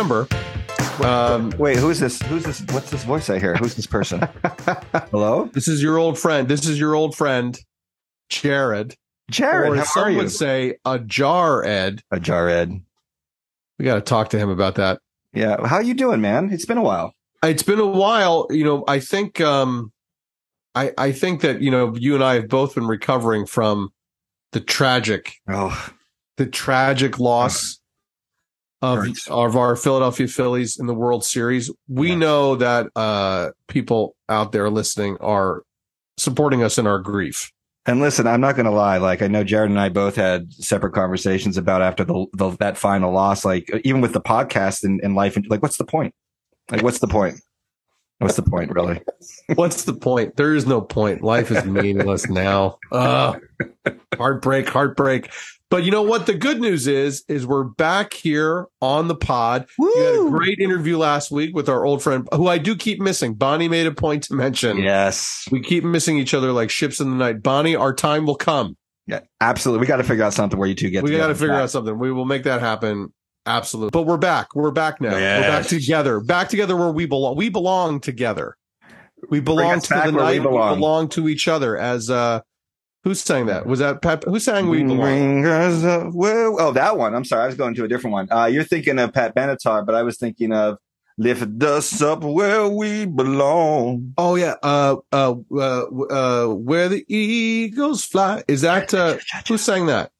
[0.00, 0.26] November.
[1.04, 2.22] Um, Wait, who's this?
[2.22, 2.62] Who's this?
[2.72, 3.54] What's this voice I hear?
[3.56, 4.20] Who's this person?
[5.10, 6.48] Hello, this is your old friend.
[6.48, 7.58] This is your old friend,
[8.30, 8.94] Jared.
[9.30, 9.72] Jared.
[9.72, 10.16] or How some are you?
[10.16, 12.00] would say, a jar Ed.
[12.10, 12.80] A Jared.
[13.78, 15.00] We got to talk to him about that.
[15.34, 15.66] Yeah.
[15.66, 16.50] How you doing, man?
[16.50, 17.12] It's been a while.
[17.42, 18.46] It's been a while.
[18.50, 19.92] You know, I think, um,
[20.74, 23.90] I, I think that, you know, you and I have both been recovering from
[24.52, 25.90] the tragic, Oh,
[26.38, 27.79] the tragic loss
[28.82, 31.70] of, of our Philadelphia Phillies in the World Series.
[31.88, 32.14] We Yeah.
[32.16, 35.62] know that, uh, people out there listening are
[36.16, 37.50] supporting us in our grief.
[37.86, 38.98] and listen, I'm not going to lie.
[38.98, 42.76] Like, I know Jared and I both had separate conversations about after the, the that
[42.76, 43.44] final loss.
[43.44, 46.14] Like, even with the podcast and, and life, and like, what's the point?
[46.70, 47.40] Like, what's the point?
[48.18, 49.00] What's the point, really?
[49.54, 50.36] What's the point?
[50.36, 51.22] There is no point.
[51.22, 52.76] Life is meaningless now.
[52.92, 53.40] Ugh.
[54.18, 55.30] heartbreak, heartbreak.
[55.70, 56.26] But you know what?
[56.26, 59.66] The good news is, is we're back here on the pod.
[59.78, 63.00] You had a great interview last week with our old friend, who I do keep
[63.00, 63.34] missing.
[63.34, 64.78] Bonnie made a point to mention.
[64.78, 65.46] Yes.
[65.52, 67.42] We keep missing each other like ships in the night.
[67.42, 68.76] Bonnie, our time will come.
[69.06, 69.20] Yeah.
[69.40, 69.82] Absolutely.
[69.82, 71.04] We got to figure out something where you two get.
[71.04, 71.96] we got to figure out something.
[71.96, 73.12] We will make that happen.
[73.46, 73.90] Absolutely.
[73.92, 74.54] But we're back.
[74.56, 75.12] We're back now.
[75.12, 76.18] We're back together.
[76.18, 77.36] Back together where we belong.
[77.36, 78.56] We belong together.
[79.28, 80.40] We belong to the we night.
[80.40, 80.78] We belong.
[80.78, 81.08] belong.
[81.10, 81.76] to each other.
[81.76, 82.40] As uh,
[83.04, 83.66] who sang that?
[83.66, 84.24] Was that Pat?
[84.24, 84.98] Who sang "We Belong"?
[84.98, 87.14] Bring us up where- oh, that one.
[87.14, 87.44] I'm sorry.
[87.44, 88.28] I was going to a different one.
[88.30, 90.76] Uh, you're thinking of Pat Benatar, but I was thinking of
[91.18, 94.12] lift us up where we belong.
[94.16, 94.54] Oh yeah.
[94.62, 98.42] Uh, uh, uh, uh, where the eagles fly.
[98.48, 100.10] Is that uh, who sang that?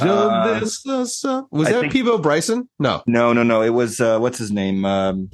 [0.00, 1.46] Uh, Lift us up.
[1.50, 2.68] Was that think- Peabo Bryson?
[2.78, 3.02] No.
[3.06, 3.60] No, no, no.
[3.60, 4.82] It was, uh, what's his name?
[4.86, 5.28] Um,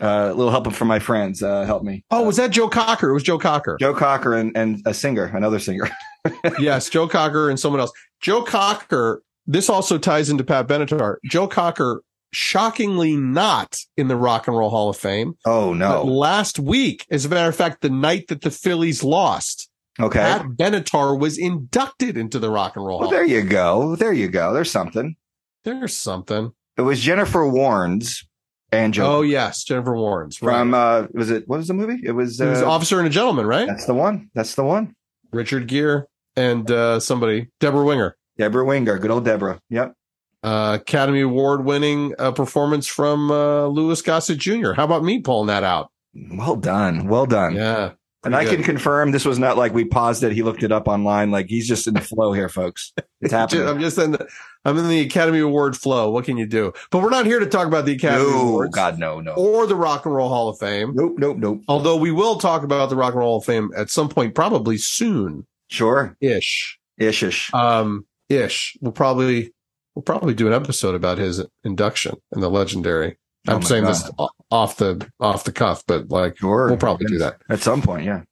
[0.00, 1.42] a little help from my friends.
[1.42, 2.04] Uh, help me.
[2.10, 3.10] Oh, was that Joe Cocker?
[3.10, 3.76] It was Joe Cocker.
[3.80, 5.88] Joe Cocker and, and a singer, another singer.
[6.58, 7.92] yes, Joe Cocker and someone else.
[8.20, 11.16] Joe Cocker, this also ties into Pat Benatar.
[11.24, 12.02] Joe Cocker,
[12.32, 15.34] shockingly not in the Rock and Roll Hall of Fame.
[15.44, 16.04] Oh, But no.
[16.04, 20.18] last week, as a matter of fact, the night that the Phillies lost, Okay.
[20.18, 23.16] Pat Benatar was inducted into the Rock and Roll Well, Hall.
[23.16, 23.96] there you go.
[23.96, 24.52] There you go.
[24.52, 25.16] There's something.
[25.64, 26.52] There's something.
[26.76, 28.24] It was Jennifer Warnes
[28.72, 30.42] and Joe Oh, yes, Jennifer Warnes.
[30.42, 30.58] Right.
[30.58, 32.00] from, uh, was it, what was the movie?
[32.04, 33.66] It was, He was uh, Officer and a Gentleman, right?
[33.66, 34.30] that's the one.
[34.34, 34.94] That's the one.
[35.32, 36.02] Richard Gere
[36.36, 38.16] and uh, somebody, Debra Winger.
[38.38, 38.98] Debra Winger.
[38.98, 39.60] Good old Deborah.
[39.70, 39.94] Yep.
[40.42, 44.72] Uh, Academy Award winning uh, performance from uh, Louis Gossett Jr.
[44.72, 45.90] How about me pulling that out?
[46.14, 47.08] Well done.
[47.08, 47.54] Well done.
[47.54, 47.92] Yeah.
[48.26, 50.32] And I can confirm this was not like we paused it.
[50.32, 51.30] He looked it up online.
[51.30, 52.92] Like he's just in the flow here, folks.
[53.20, 53.66] It's happening.
[53.66, 54.26] I'm just in the,
[54.64, 56.10] I'm in the Academy Award flow.
[56.10, 56.72] What can you do?
[56.90, 59.32] But we're not here to talk about the Academy no, Awards God, no, no.
[59.34, 60.92] or the Rock and Roll Hall of Fame.
[60.94, 61.62] Nope, nope, nope.
[61.68, 64.34] Although we will talk about the Rock and Roll Hall of Fame at some point,
[64.34, 66.16] probably soon Sure.
[66.20, 66.78] ish.
[66.98, 67.54] Ish, ish.
[67.54, 68.76] Um, ish.
[68.80, 69.52] We'll probably
[69.94, 73.18] we'll probably do an episode about his induction and the legendary.
[73.48, 73.90] Oh I'm my saying God.
[73.94, 74.10] this
[74.50, 76.68] off the off the cuff, but like Sure.
[76.68, 77.38] we'll probably do that.
[77.48, 78.22] At some point, yeah.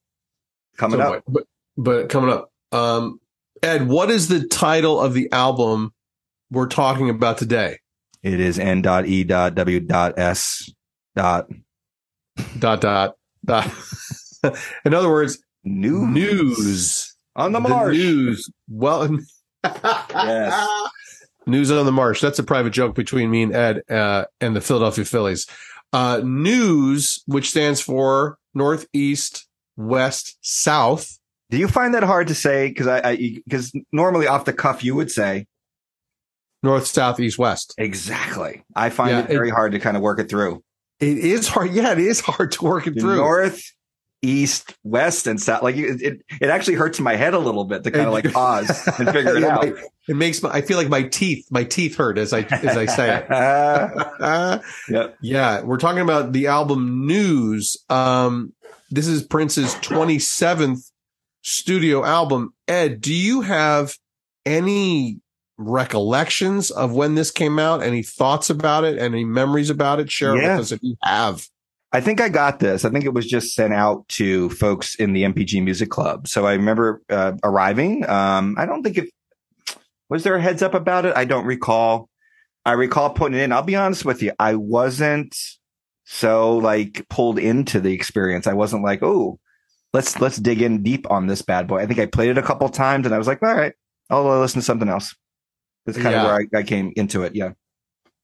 [0.76, 1.22] Coming up.
[1.28, 1.44] But
[1.76, 2.50] but coming up.
[2.72, 3.20] Um,
[3.62, 5.92] Ed, what is the title of the album
[6.50, 7.78] we're talking about today?
[8.22, 10.70] It is N dot E dot W dot S
[11.16, 11.48] dot
[12.58, 13.14] Dot dot
[13.44, 13.70] dot.
[14.84, 16.12] In other words, news.
[16.12, 17.16] news.
[17.36, 17.96] on the marsh.
[17.96, 18.50] news.
[18.68, 19.18] Well,
[19.64, 20.68] Yes.
[21.46, 22.20] News on the marsh.
[22.20, 25.46] That's a private joke between me and Ed uh, and the Philadelphia Phillies.
[25.94, 29.46] Uh, news, which stands for Northeast,
[29.76, 31.18] West, South.
[31.50, 32.66] Do you find that hard to say?
[32.68, 35.46] Because I, because normally off the cuff you would say
[36.64, 37.74] North, South, East, West.
[37.78, 38.64] exactly.
[38.74, 40.64] I find Yeah, it very hard to kind of work it through.
[40.98, 41.70] It is hard.
[41.72, 43.16] Yeah, it is hard to work it through.
[43.16, 43.62] North,
[44.24, 45.62] east, west, and south.
[45.62, 48.32] Like it, it, it actually hurts my head a little bit to kind of like
[48.32, 48.68] pause
[48.98, 49.62] and figure it Yeah, out.
[49.68, 49.74] my-
[50.06, 52.84] it makes my, I feel like my teeth, my teeth hurt as I, as I
[52.86, 53.26] say it.
[54.90, 55.16] yep.
[55.22, 57.76] Yeah, we're talking about the album News.
[57.88, 58.52] Um,
[58.90, 60.90] this is Prince's 27th
[61.42, 62.52] studio album.
[62.68, 63.94] Ed, do you have
[64.44, 65.20] any
[65.56, 67.82] recollections of when this came out?
[67.82, 68.98] Any thoughts about it?
[68.98, 70.10] Any memories about it?
[70.10, 70.56] Share Yeah.
[70.56, 71.46] with us if you have.
[71.94, 72.84] I think I got this.
[72.84, 76.26] I think it was just sent out to folks in the NPG Music Club.
[76.26, 78.04] So I remember uh, arriving.
[78.10, 79.10] Um, I don't think it
[80.10, 81.16] was there a heads up about it.
[81.16, 82.08] I don't recall.
[82.66, 83.52] I recall putting it in.
[83.52, 84.32] I'll be honest with you.
[84.40, 85.38] I wasn't
[86.04, 88.48] so like pulled into the experience.
[88.48, 89.38] I wasn't like, oh,
[89.92, 91.78] let's let's dig in deep on this bad boy.
[91.78, 93.72] I think I played it a couple times and I was like, all right,
[94.10, 95.14] I'll listen to something else.
[95.86, 96.22] That's kind Yeah.
[96.22, 97.36] of where I, I came into it.
[97.36, 97.52] Yeah.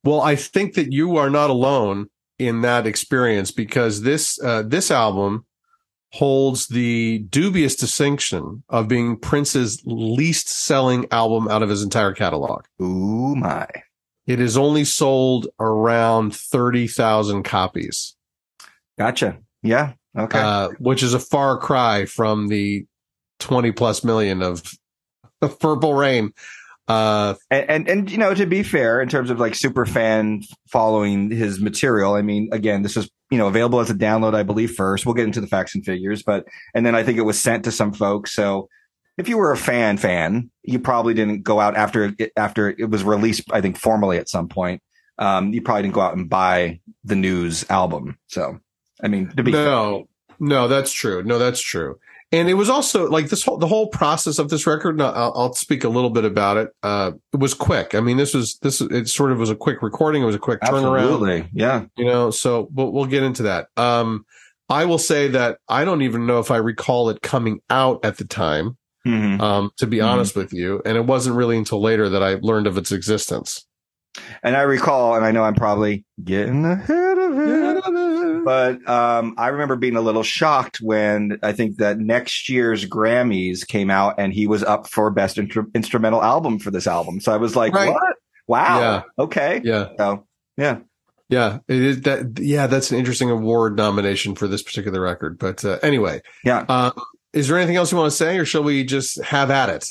[0.02, 2.08] Well, I think that you are not alone
[2.40, 5.44] in that experience because this uh, this album
[6.12, 12.64] holds the dubious distinction of being Prince's least selling album out of his entire catalog.
[12.82, 13.68] Ooh my.
[14.26, 18.16] it has only sold around 30,000 copies.
[18.98, 19.38] Gotcha.
[19.62, 19.92] Yeah.
[20.18, 20.38] Okay.
[20.40, 22.86] Uh, which is a far cry from the
[23.38, 24.64] 20 plus million of,
[25.42, 26.32] of Purple Rain.
[26.90, 30.42] Uh, and, and, and you know to be fair, in terms of like super fan
[30.68, 34.42] following his material, I mean, again, this was you know available as a download, I
[34.42, 34.72] believe.
[34.72, 37.38] First, we'll get into the facts and figures, but and then I think it was
[37.38, 38.32] sent to some folks.
[38.32, 38.68] So
[39.18, 42.90] if you were a fan fan, you probably didn't go out after it, after it
[42.90, 43.44] was released.
[43.52, 44.82] I think formally at some point,
[45.16, 48.18] um, you probably didn't go out and buy the news album.
[48.26, 48.58] So
[49.00, 50.36] I mean, to be no, fair.
[50.40, 51.22] no, that's true.
[51.22, 52.00] No, that's true.
[52.32, 55.00] And it was also like this whole, the whole process of this record.
[55.00, 56.70] I'll, I'll speak a little bit about it.
[56.82, 57.94] Uh, it was quick.
[57.94, 60.22] I mean, this was, this, it sort of was a quick recording.
[60.22, 61.42] It was a quick Absolutely.
[61.42, 61.48] turnaround.
[61.52, 61.86] Yeah.
[61.96, 63.66] You know, so we'll, we'll get into that.
[63.76, 64.24] Um,
[64.68, 68.18] I will say that I don't even know if I recall it coming out at
[68.18, 68.76] the time.
[69.06, 69.40] Mm-hmm.
[69.40, 70.06] Um, to be mm-hmm.
[70.06, 70.82] honest with you.
[70.84, 73.66] And it wasn't really until later that I learned of its existence.
[74.42, 77.69] And I recall, and I know I'm probably getting ahead of it,
[78.44, 83.66] but um, I remember being a little shocked when I think that next year's Grammys
[83.66, 87.20] came out and he was up for best instrumental album for this album.
[87.20, 87.92] So I was like, right.
[87.92, 88.16] what?
[88.46, 88.80] Wow.
[88.80, 89.02] Yeah.
[89.18, 89.60] Okay.
[89.64, 89.88] Yeah.
[89.98, 90.26] So,
[90.56, 90.78] yeah.
[91.28, 92.40] Yeah, it is that.
[92.40, 95.38] Yeah, that's an interesting award nomination for this particular record.
[95.38, 96.64] But uh, anyway, yeah.
[96.68, 96.90] Uh,
[97.32, 99.86] is there anything else you want to say, or shall we just have at it?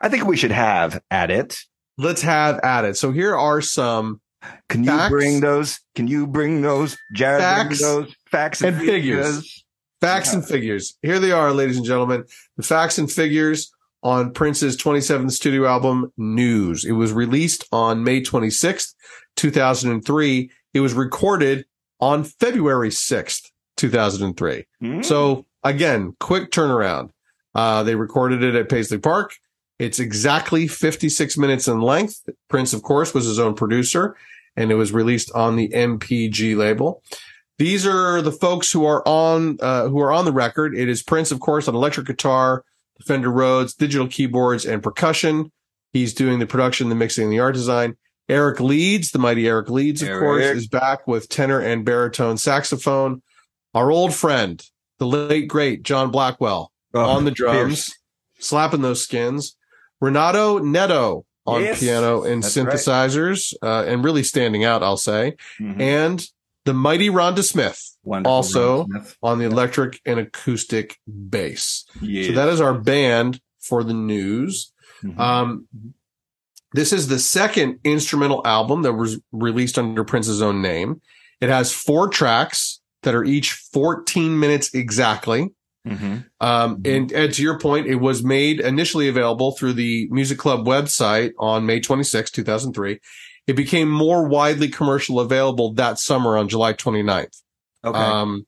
[0.00, 1.60] I think we should have at it
[1.98, 2.96] let's have at it.
[2.96, 4.20] So here are some.
[4.68, 5.80] Can you bring those?
[5.94, 6.96] Can you bring those?
[7.12, 9.26] Jared, facts those facts and, and figures.
[9.26, 9.64] figures.
[10.00, 10.34] Facts yeah.
[10.38, 10.98] and figures.
[11.02, 12.24] Here they are, ladies and gentlemen.
[12.56, 16.84] The facts and figures on Prince's 27th studio album, News.
[16.84, 18.94] It was released on May 26th,
[19.36, 20.50] 2003.
[20.74, 21.64] It was recorded
[22.00, 24.66] on February 6th, 2003.
[24.82, 25.04] Mm.
[25.04, 27.10] So again, quick turnaround.
[27.54, 29.34] Uh, they recorded it at Paisley Park.
[29.78, 32.20] It's exactly 56 minutes in length.
[32.48, 34.16] Prince, of course, was his own producer
[34.56, 37.02] and it was released on the NPG label.
[37.58, 40.76] These are the folks who are on, uh, who are on the record.
[40.76, 42.64] It is Prince, of course, on electric guitar,
[43.06, 45.52] Fender Rhodes, digital keyboards and percussion.
[45.92, 47.96] He's doing the production, the mixing, and the art design.
[48.28, 50.20] Eric Leeds, the mighty Eric Leeds, of Eric.
[50.20, 53.22] course, is back with tenor and baritone saxophone.
[53.74, 54.64] Our old friend,
[54.98, 57.98] the late great John Blackwell oh, on the drums, fierce.
[58.38, 59.56] slapping those skins.
[60.00, 63.68] Renato Neto on yes, piano and synthesizers, right.
[63.68, 65.36] uh, and really standing out, I'll say.
[65.60, 65.80] Mm-hmm.
[65.80, 66.26] And
[66.64, 69.16] the mighty Rhonda Smith, Wonderful also Smith.
[69.22, 71.84] on the electric and acoustic bass.
[72.00, 72.28] Yes.
[72.28, 74.72] So that is our band for the news.
[75.02, 75.20] Mm-hmm.
[75.20, 75.68] Um,
[76.72, 81.00] this is the second instrumental album that was released under Prince's own name.
[81.40, 85.50] It has four tracks that are each 14 minutes exactly.
[85.86, 86.16] Mm-hmm.
[86.40, 90.66] Um, and, and to your point, it was made initially available through the Music Club
[90.66, 93.00] website on May 26, 2003.
[93.46, 97.42] It became more widely commercial available that summer on July 29th.
[97.84, 97.98] Okay.
[97.98, 98.46] Um,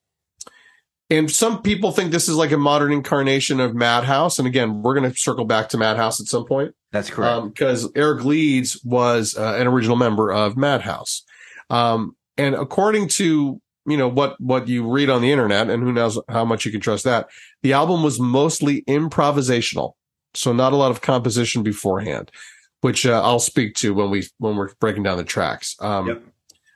[1.09, 4.39] and some people think this is like a modern incarnation of Madhouse.
[4.39, 6.75] And again, we're going to circle back to Madhouse at some point.
[6.91, 7.45] That's correct.
[7.55, 11.23] Because um, Eric Leeds was uh, an original member of Madhouse.
[11.71, 15.93] Um, and according to you know what what you read on the internet and who
[15.93, 17.29] knows how much you can trust that
[17.63, 19.93] the album was mostly improvisational
[20.35, 22.31] so not a lot of composition beforehand
[22.81, 26.23] which uh, i'll speak to when we when we're breaking down the tracks um, yep.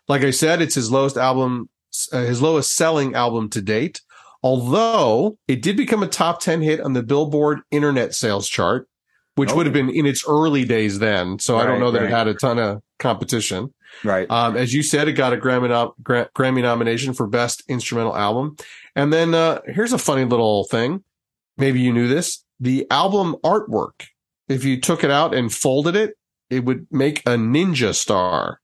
[0.09, 1.69] like i said it's his lowest album
[2.13, 4.01] uh, his lowest selling album to date
[4.43, 8.89] although it did become a top 10 hit on the billboard internet sales chart
[9.35, 9.57] which oh.
[9.57, 12.11] would have been in its early days then so right, i don't know that right.
[12.11, 13.73] it had a ton of competition
[14.05, 14.31] Right.
[14.31, 18.57] Um, as you said, it got a Grammy, nom- Grammy nomination for Best Instrumental Album.
[18.97, 21.05] And then uh, here's a funny little thing.
[21.57, 22.45] Maybe you knew this.
[22.59, 24.09] The album artwork,
[24.49, 26.15] if you took it out and folded it,
[26.49, 28.61] it would make a ninja star.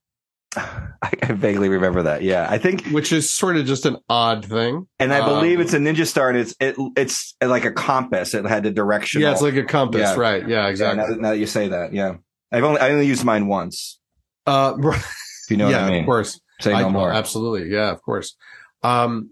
[0.57, 2.23] I vaguely remember that.
[2.23, 4.87] Yeah, I think which is sort of just an odd thing.
[4.99, 8.35] And I believe um, it's a ninja star, and it's it, it's like a compass.
[8.35, 9.21] It had the direction.
[9.21, 10.15] Yeah, it's like a compass, yeah.
[10.17, 10.49] right?
[10.49, 11.03] Yeah, exactly.
[11.03, 12.17] Yeah, now, now, that you say that, yeah,
[12.51, 14.01] I've only I only used mine once.
[14.47, 16.01] Uh, if you know yeah, what I mean.
[16.01, 16.41] Of course.
[16.61, 17.13] Say no I, more.
[17.13, 17.71] Absolutely.
[17.71, 18.35] Yeah, of course.
[18.83, 19.31] Um,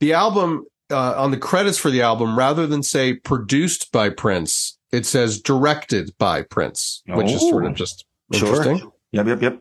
[0.00, 4.78] the album, uh, on the credits for the album, rather than say produced by Prince,
[4.92, 7.74] it says directed by Prince, oh, which is sort of oh.
[7.74, 8.78] just interesting.
[8.78, 8.92] Sure.
[9.12, 9.60] Yep, yep, yep.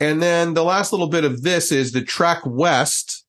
[0.00, 3.24] And then the last little bit of this is the track West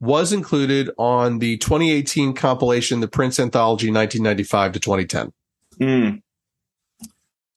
[0.00, 5.32] was included on the 2018 compilation, the Prince Anthology 1995 to 2010.
[5.80, 6.22] Mm.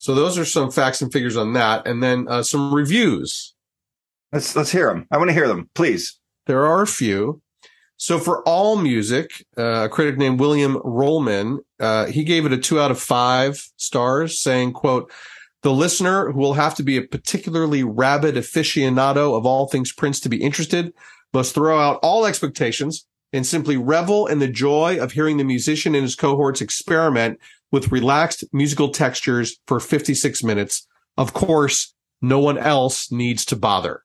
[0.01, 1.85] So those are some facts and figures on that.
[1.85, 3.53] And then uh, some reviews.
[4.33, 5.05] Let's let's hear them.
[5.11, 6.19] I want to hear them, please.
[6.47, 7.41] There are a few.
[7.97, 12.79] So for AllMusic, uh, a critic named William Ruhlmann, uh, he gave it a two
[12.79, 15.11] out of five stars, saying, "quote
[15.61, 20.19] The listener, who will have to be a particularly rabid aficionado of all things Prince
[20.21, 20.93] to be interested,
[21.31, 25.93] must throw out all expectations and simply revel in the joy of hearing the musician
[25.93, 27.39] and his cohorts experiment
[27.71, 30.87] with relaxed musical textures for 56 minutes.
[31.17, 34.03] Of course, no one else needs to bother.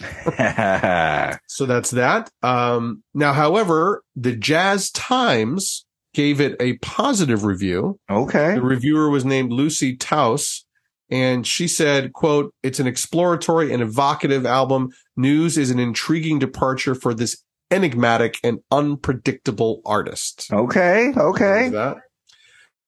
[0.00, 2.30] so that's that.
[2.42, 7.98] Um, now, however, the Jazz Times gave it a positive review.
[8.10, 8.54] okay.
[8.54, 10.64] The reviewer was named Lucy Taus,
[11.10, 14.90] and she said, quote, it's an exploratory and evocative album.
[15.16, 20.48] News is an intriguing departure for this enigmatic and unpredictable artist.
[20.52, 21.12] Okay.
[21.16, 21.70] Okay.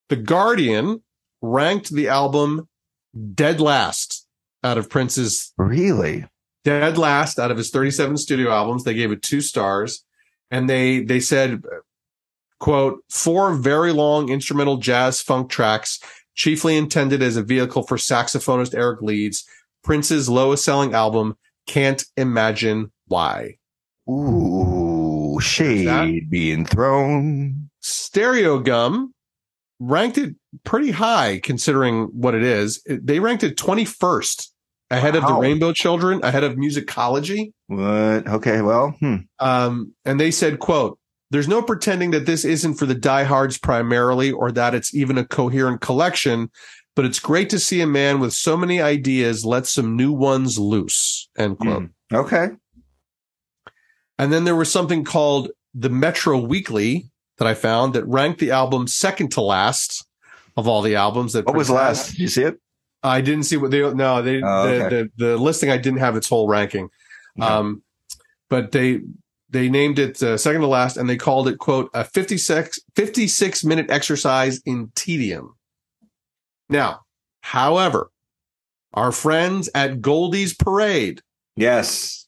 [0.08, 1.02] The Guardian
[1.42, 2.68] ranked the album
[3.34, 4.26] dead last
[4.62, 6.26] out of Prince's Really?
[6.64, 8.82] dead last out of his 37 studio albums.
[8.84, 10.04] They gave it two stars
[10.50, 11.62] and they, they said,
[12.58, 16.00] quote, four very long instrumental jazz funk tracks,
[16.34, 19.44] chiefly intended as a vehicle for saxophonist Eric Leeds,
[19.84, 21.36] Prince's lowest selling album.
[21.66, 23.58] Can't imagine why.
[24.08, 27.70] Ooh, shade being thrown.
[27.82, 29.08] Stereogum
[29.78, 32.82] ranked it pretty high considering what it is.
[32.86, 34.48] They ranked it 21st
[34.90, 37.52] ahead of the Rainbow Children, ahead of Musicology.
[37.66, 38.28] What?
[38.28, 38.62] Okay.
[38.62, 39.16] Well, hmm.
[39.38, 40.98] Um, and they said, quote,
[41.30, 45.24] there's no pretending that this isn't for the diehards primarily or that it's even a
[45.24, 46.50] coherent collection,
[46.94, 50.58] but it's great to see a man with so many ideas let some new ones
[50.58, 51.88] loose, end quote.
[52.10, 52.16] Hmm.
[52.16, 52.48] Okay.
[54.18, 58.50] And then there was something called the Metro Weekly that I found that ranked the
[58.50, 60.06] album second to last
[60.56, 62.10] of all the albums that What was last?
[62.12, 62.60] Did you see it?
[63.02, 64.88] I didn't see what they no they Oh, the, okay.
[64.88, 66.88] the the listing I didn't have its whole ranking,
[67.38, 67.46] Okay.
[67.46, 67.82] um,
[68.48, 69.00] but they
[69.50, 73.64] they named it uh, second to last and they called it quote a 56, 56
[73.64, 75.54] minute exercise in tedium.
[76.68, 77.02] Now,
[77.42, 78.10] however,
[78.92, 81.20] our friends at Goldie's Parade
[81.54, 82.26] Yes.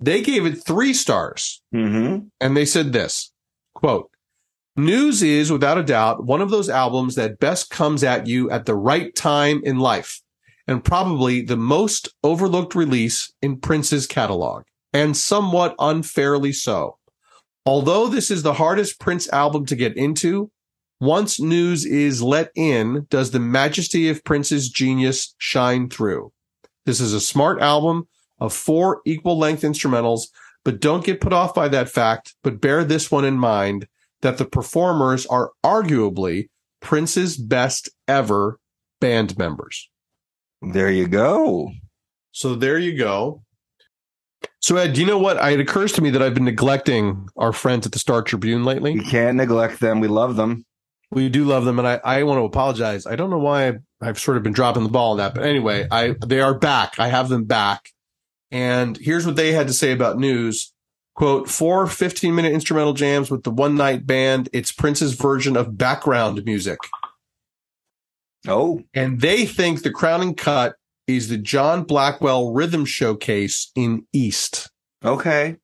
[0.00, 2.26] they gave it three stars Mm-hmm.
[2.40, 3.32] and they said this
[3.74, 4.10] quote
[4.84, 8.66] news is without a doubt one of those albums that best comes at you at
[8.66, 10.20] the right time in life
[10.66, 16.96] and probably the most overlooked release in prince's catalog and somewhat unfairly so.
[17.66, 20.50] Although this is the hardest prince album to get into
[21.00, 26.32] once news is let in does the majesty of prince's genius shine through.
[26.86, 28.08] This is a smart album
[28.38, 30.28] of four equal length instrumentals
[30.64, 33.86] but don't get put off by that fact, but bear this one in mind
[34.22, 36.48] that the performers are arguably
[36.80, 38.58] Prince's best ever
[39.00, 39.90] band members.
[40.62, 41.70] There you go.
[42.32, 43.42] So there you go.
[44.60, 45.36] So Ed, do you know what?
[45.52, 48.94] It occurs to me that I've been neglecting our friends at the Star Tribune lately.
[48.94, 50.00] We can't neglect them.
[50.00, 50.64] We love them.
[51.10, 53.04] We do love them, and I, I want to apologize.
[53.04, 55.44] I don't know why I've, I've sort of been dropping the ball on that, but
[55.44, 57.00] anyway, I they are back.
[57.00, 57.90] I have them back,
[58.52, 60.72] and here's what they had to say about news.
[61.14, 64.48] Quote, four 15 minute instrumental jams with the one night band.
[64.52, 66.78] It's Prince's version of background music.
[68.48, 70.76] Oh, And they think the crowning cut
[71.06, 74.70] is the John Blackwell Rhythm Showcase in East.
[75.04, 75.56] okay.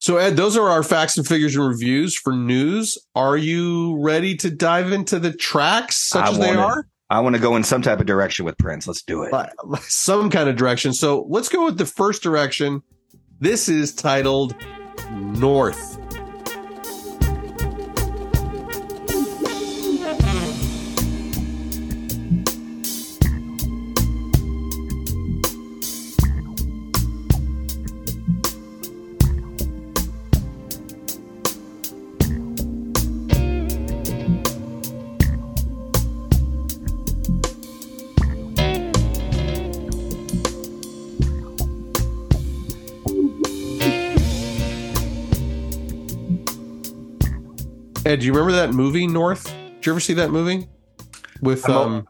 [0.00, 2.98] So Ed, those are our facts and figures and reviews for news.
[3.14, 6.86] Are you ready to dive into the tracks such I as they wanna- are?
[7.08, 8.86] I want to go in some type of direction with Prince.
[8.86, 9.32] Let's do it.
[9.82, 10.92] Some kind of direction.
[10.94, 12.82] So let's go with the first direction.
[13.40, 14.54] This is titled
[15.10, 16.03] North.
[48.14, 49.52] Ed, do you remember that movie North?
[49.52, 50.68] Did you ever see that movie?
[51.42, 52.08] With I'm um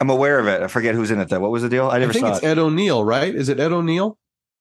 [0.00, 0.62] I'm aware of it.
[0.62, 1.38] I forget who's in it though.
[1.38, 1.90] What was the deal?
[1.90, 2.22] I never saw it.
[2.22, 2.48] I think saw it's it.
[2.48, 3.34] Ed O'Neill, right?
[3.34, 4.16] Is it Ed O'Neill?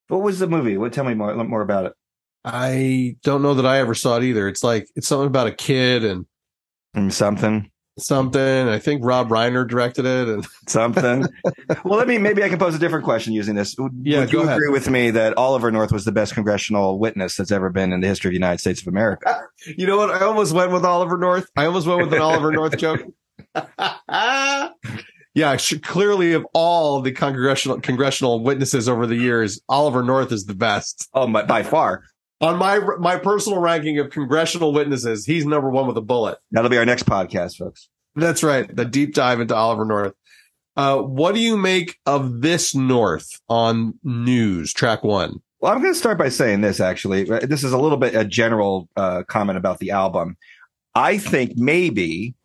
[0.09, 0.75] What was the movie?
[0.75, 0.91] What?
[0.91, 1.93] Tell me more more about it.
[2.43, 4.49] I don't know that I ever saw it either.
[4.49, 6.25] It's like it's something about a kid and
[6.97, 7.71] Mm, Something.
[7.99, 8.67] Something.
[8.67, 11.27] I think Rob Reiner directed it and Something.
[11.83, 12.17] well, let me.
[12.17, 13.75] Maybe I can pose a different question using this.
[13.77, 14.55] Would, Yeah, would you ahead.
[14.57, 18.01] agree with me that Oliver North was the best congressional witness that's ever been in
[18.01, 19.41] the history of the United States of America?
[19.65, 20.09] You know what?
[20.11, 21.49] I almost went with Oliver North.
[21.55, 23.01] I almost went with an Oliver North joke.
[25.33, 30.55] yeah, clearly of all the congressional congressional witnesses over the years, Oliver North is the
[30.55, 31.07] best.
[31.13, 32.03] Oh, my, by far.
[32.39, 36.37] On my my personal ranking of congressional witnesses, he's number one with a bullet.
[36.51, 37.89] That'll be our next podcast, folks.
[38.15, 38.73] That's right.
[38.73, 40.13] The deep dive into Oliver North.
[40.75, 45.41] Uh, what do you make of this North on news track one?
[45.59, 46.79] Well, I'm going to start by saying this.
[46.79, 50.37] Actually, this is a little bit a general uh, comment about the album.
[50.93, 52.35] I think maybe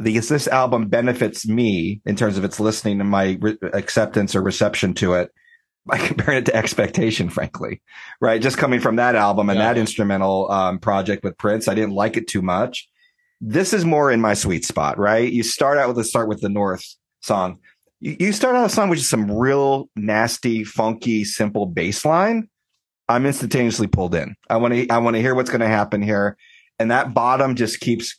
[0.00, 4.42] because this album benefits me in terms of its listening and my re- acceptance or
[4.42, 5.32] reception to it
[5.86, 7.80] by comparing it to expectation frankly
[8.20, 8.40] right?
[8.40, 9.72] Just coming from that album and yeah.
[9.72, 12.88] that instrumental um, project with prince i didn't like it too much.
[13.40, 15.30] This is more in my sweet spot right?
[15.30, 16.84] You start out with the start with the north
[17.20, 17.58] song.
[18.00, 22.48] You, you start out a song with some real nasty funky simple bass line.
[23.10, 24.36] I'm instantaneously pulled in.
[24.48, 26.36] I want to i want to hear what's going to happen here.
[26.78, 28.18] And that bottom just keeps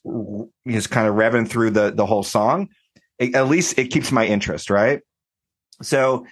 [0.68, 2.70] just kind of revving through the the whole song.
[3.18, 5.02] It, at least it keeps my interest, right?
[5.82, 6.26] So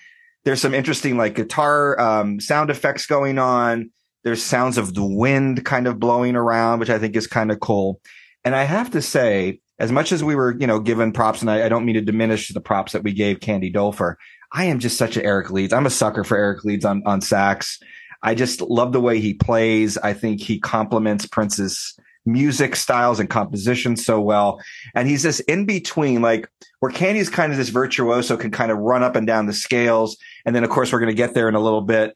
[0.49, 3.91] there's some interesting like guitar um, sound effects going on.
[4.23, 7.59] There's sounds of the wind kind of blowing around, which I think is kind of
[7.59, 8.01] cool.
[8.43, 11.51] And I have to say, as much as we were, you know, given props, and
[11.51, 14.15] I, I don't mean to diminish the props that we gave Candy Dulfer,
[14.51, 15.71] I am just such an Eric Leeds.
[15.71, 17.77] I'm a sucker for Eric Leeds on on sax.
[18.23, 19.99] I just love the way he plays.
[19.99, 24.59] I think he complements Prince's music styles and composition so well.
[24.95, 28.79] And he's this in between, like where Candy's kind of this virtuoso can kind of
[28.79, 30.17] run up and down the scales.
[30.45, 32.15] And then, of course, we're going to get there in a little bit.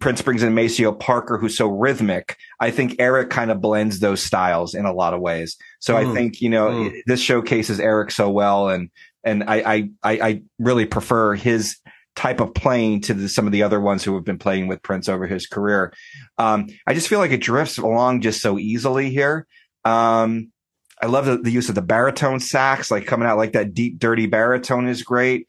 [0.00, 2.38] Prince brings in Maceo Parker, who's so rhythmic.
[2.58, 5.56] I think Eric kind of blends those styles in a lot of ways.
[5.80, 5.98] So mm.
[5.98, 7.00] I think, you know, mm.
[7.06, 8.70] this showcases Eric so well.
[8.70, 8.90] And,
[9.22, 11.76] and I, I, I really prefer his
[12.14, 14.82] type of playing to the, some of the other ones who have been playing with
[14.82, 15.92] Prince over his career.
[16.38, 19.46] Um, I just feel like it drifts along just so easily here.
[19.84, 20.50] Um,
[21.00, 23.98] I love the, the, use of the baritone sax, like coming out like that deep,
[23.98, 25.46] dirty baritone is great.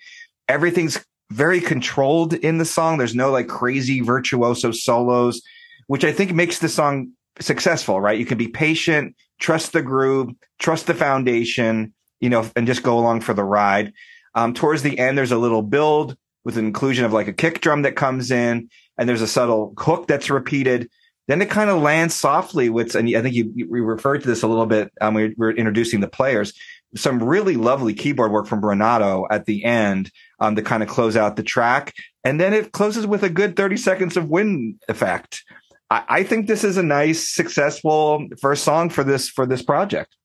[0.49, 2.97] Everything's very controlled in the song.
[2.97, 5.41] There's no like crazy virtuoso solos,
[5.87, 8.17] which I think makes the song successful, right?
[8.17, 12.97] You can be patient, trust the groove, trust the foundation, you know, and just go
[12.97, 13.93] along for the ride.
[14.35, 17.61] Um, towards the end, there's a little build with an inclusion of like a kick
[17.61, 20.89] drum that comes in and there's a subtle hook that's repeated.
[21.27, 24.43] Then it kind of lands softly with, and I think you, you referred to this
[24.43, 24.91] a little bit.
[25.01, 26.53] Um, we were introducing the players,
[26.97, 31.15] some really lovely keyboard work from Renato at the end, um, to kind of close
[31.15, 31.93] out the track.
[32.23, 35.43] And then it closes with a good 30 seconds of wind effect.
[35.89, 40.15] I, I think this is a nice, successful first song for this, for this project.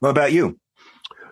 [0.00, 0.58] What about you?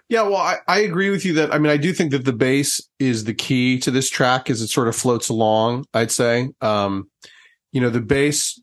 [0.09, 2.33] Yeah, well, I, I, agree with you that I mean I do think that the
[2.33, 5.87] bass is the key to this track as it sort of floats along.
[5.95, 7.09] I'd say, um,
[7.71, 8.61] you know, the bass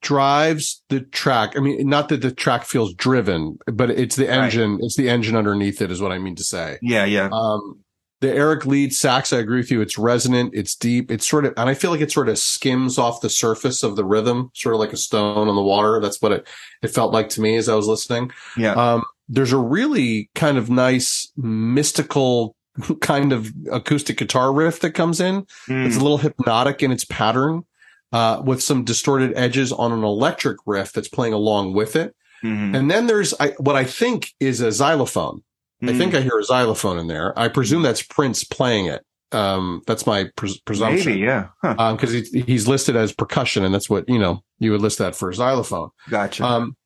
[0.00, 1.56] drives the track.
[1.56, 4.72] I mean, not that the track feels driven, but it's the engine.
[4.72, 4.84] Right.
[4.84, 6.78] It's the engine underneath it, is what I mean to say.
[6.82, 7.28] Yeah, yeah.
[7.32, 7.80] Um,
[8.20, 9.80] the Eric lead sax, I agree with you.
[9.80, 10.52] It's resonant.
[10.52, 11.10] It's deep.
[11.10, 13.94] It's sort of, and I feel like it sort of skims off the surface of
[13.94, 16.00] the rhythm, sort of like a stone on the water.
[16.00, 16.48] That's what it,
[16.82, 18.32] it felt like to me as I was listening.
[18.56, 18.72] Yeah.
[18.72, 22.56] Um, there's a really kind of nice mystical
[23.00, 25.42] kind of acoustic guitar riff that comes in.
[25.68, 25.86] Mm.
[25.86, 27.64] It's a little hypnotic in its pattern,
[28.12, 32.14] uh, with some distorted edges on an electric riff that's playing along with it.
[32.42, 32.74] Mm-hmm.
[32.74, 35.42] And then there's I, what I think is a xylophone.
[35.82, 35.90] Mm.
[35.90, 37.38] I think I hear a xylophone in there.
[37.38, 39.04] I presume that's Prince playing it.
[39.30, 41.12] Um, that's my pres- presumption.
[41.12, 41.48] Maybe, yeah.
[41.62, 41.74] Huh.
[41.78, 44.98] Um, cause he's, he's listed as percussion and that's what, you know, you would list
[44.98, 45.90] that for a xylophone.
[46.08, 46.44] Gotcha.
[46.44, 46.76] Um,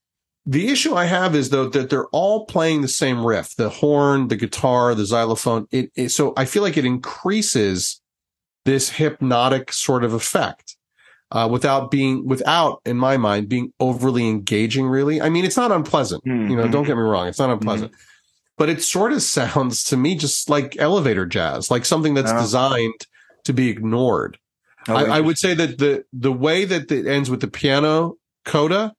[0.45, 4.27] the issue I have is though that they're all playing the same riff, the horn,
[4.27, 5.69] the guitar, the xylophone.
[5.71, 8.01] It, it, so I feel like it increases
[8.65, 10.72] this hypnotic sort of effect.
[11.33, 15.19] Uh, without being, without, in my mind, being overly engaging, really.
[15.19, 16.23] I mean, it's not unpleasant.
[16.25, 16.51] Mm-hmm.
[16.51, 17.27] You know, don't get me wrong.
[17.27, 18.03] It's not unpleasant, mm-hmm.
[18.59, 22.39] but it sort of sounds to me just like elevator jazz, like something that's oh.
[22.39, 23.07] designed
[23.45, 24.39] to be ignored.
[24.89, 28.17] Oh, I, I, would say that the, the way that it ends with the piano
[28.45, 28.93] coda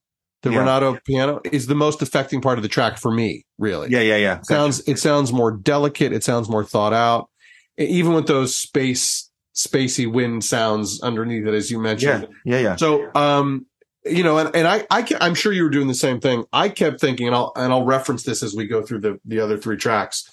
[0.44, 0.58] the yeah.
[0.58, 3.88] Renato piano is the most affecting part of the track for me, really.
[3.88, 4.34] Yeah, yeah, yeah.
[4.34, 4.44] Gotcha.
[4.44, 7.30] Sounds it sounds more delicate, it sounds more thought out.
[7.78, 12.28] Even with those space spacey wind sounds underneath it as you mentioned.
[12.44, 12.76] Yeah, yeah, yeah.
[12.76, 13.66] So um
[14.06, 16.44] you know, and, and I, I, I'm sure you were doing the same thing.
[16.52, 19.40] I kept thinking, and I'll, and I'll reference this as we go through the, the
[19.40, 20.30] other three tracks.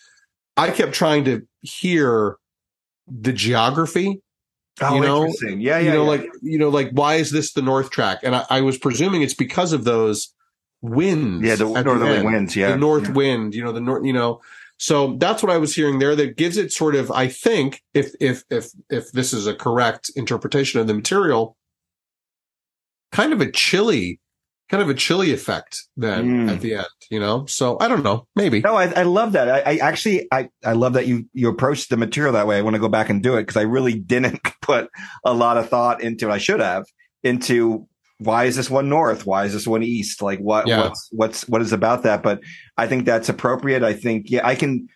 [0.57, 2.35] I kept trying to hear
[3.07, 4.21] the geography
[4.79, 5.59] Oh, you know, interesting.
[5.59, 5.85] Yeah, yeah.
[5.85, 6.09] You know, yeah.
[6.09, 8.19] like you know, like why is this the North Track?
[8.23, 10.33] And I, I was presuming it's because of those
[10.81, 11.45] winds.
[11.45, 12.55] Yeah, the northerly the winds.
[12.55, 13.13] Yeah, the north yeah.
[13.13, 13.55] wind.
[13.55, 14.05] You know, the north.
[14.05, 14.41] You know,
[14.81, 16.15] so that's what I was hearing there.
[16.15, 17.11] That gives it sort of.
[17.11, 21.55] I think if if if if this is a correct interpretation of the material,
[23.11, 24.19] kind of a chilly
[24.71, 26.49] kind of a chilly effect then mm.
[26.49, 27.45] at the end, you know?
[27.45, 28.61] So I don't know, maybe.
[28.61, 29.49] No, I, I love that.
[29.49, 32.57] I, I, actually, I, I love that you, you approached the material that way.
[32.57, 34.89] I want to go back and do it because I really didn't put
[35.25, 36.31] a lot of thought into it.
[36.31, 36.85] I should have
[37.21, 37.85] into
[38.21, 39.25] why is this one north?
[39.25, 40.21] Why is this one east?
[40.21, 40.79] Like what, yeah.
[40.79, 42.21] what's, what's, what is about that?
[42.21, 42.39] But
[42.77, 43.81] I think that's appropriate.
[43.81, 44.87] I think, yeah, I can,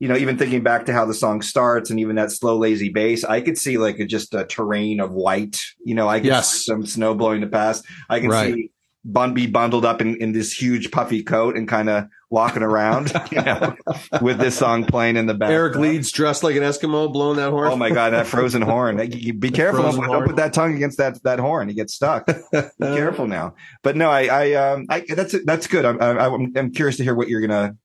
[0.00, 2.88] you know, even thinking back to how the song starts and even that slow, lazy
[2.88, 5.60] bass, I could see like a, just a terrain of white.
[5.84, 6.50] You know, I could Yes.
[6.50, 7.84] see some snow blowing to pass.
[8.10, 8.52] I can Right.
[8.52, 8.71] see
[9.04, 13.12] Bun be bundled up in, in this huge puffy coat and kind of walking around,
[13.32, 13.74] you know,
[14.20, 15.50] with this song playing in the back.
[15.50, 17.66] Eric Leeds dressed like an Eskimo blowing that horn.
[17.72, 18.96] Oh my god, that frozen horn!
[18.96, 19.08] Be
[19.50, 19.82] careful!
[19.82, 22.26] frozen Don't put that tongue against that that horn; you get stuck.
[22.26, 22.32] Be
[22.80, 23.54] careful now.
[23.82, 25.84] But no, I, I, um, I that's that's good.
[25.84, 27.76] I'm, I'm, I'm curious to hear what you're gonna,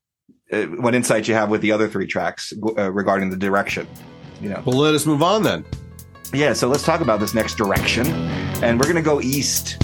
[0.54, 3.88] uh, what insight you have with the other three tracks uh, regarding the direction.
[4.40, 5.66] You know, Well, let us move on then.
[6.32, 6.54] yeah.
[6.54, 8.06] So let's talk about this next direction,
[8.64, 9.82] and we're gonna go east.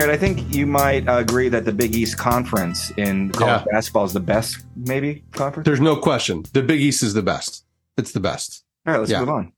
[0.00, 3.72] Jared, I think you might agree that the Big East Conference in college Yeah.
[3.74, 5.66] basketball is the best, maybe conference.
[5.66, 6.42] There's no question.
[6.54, 7.66] The Big East is the best.
[7.98, 8.64] It's the best.
[8.86, 9.20] All right, let's Yeah.
[9.20, 9.52] move on.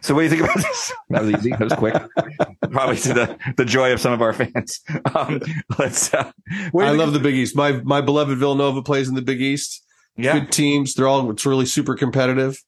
[0.00, 0.92] So, what do you think about this?
[1.10, 1.50] That was easy.
[1.50, 1.94] That was quick.
[2.70, 4.80] Probably to the, the joy of some of our fans.
[5.14, 5.42] Um,
[5.78, 6.14] let's.
[6.14, 6.32] Uh,
[6.80, 7.54] I love the Big East.
[7.54, 9.84] My my beloved Villanova plays in the Big East.
[10.16, 10.94] Yeah, Good teams.
[10.94, 11.30] They're all.
[11.30, 12.58] It's really super competitive.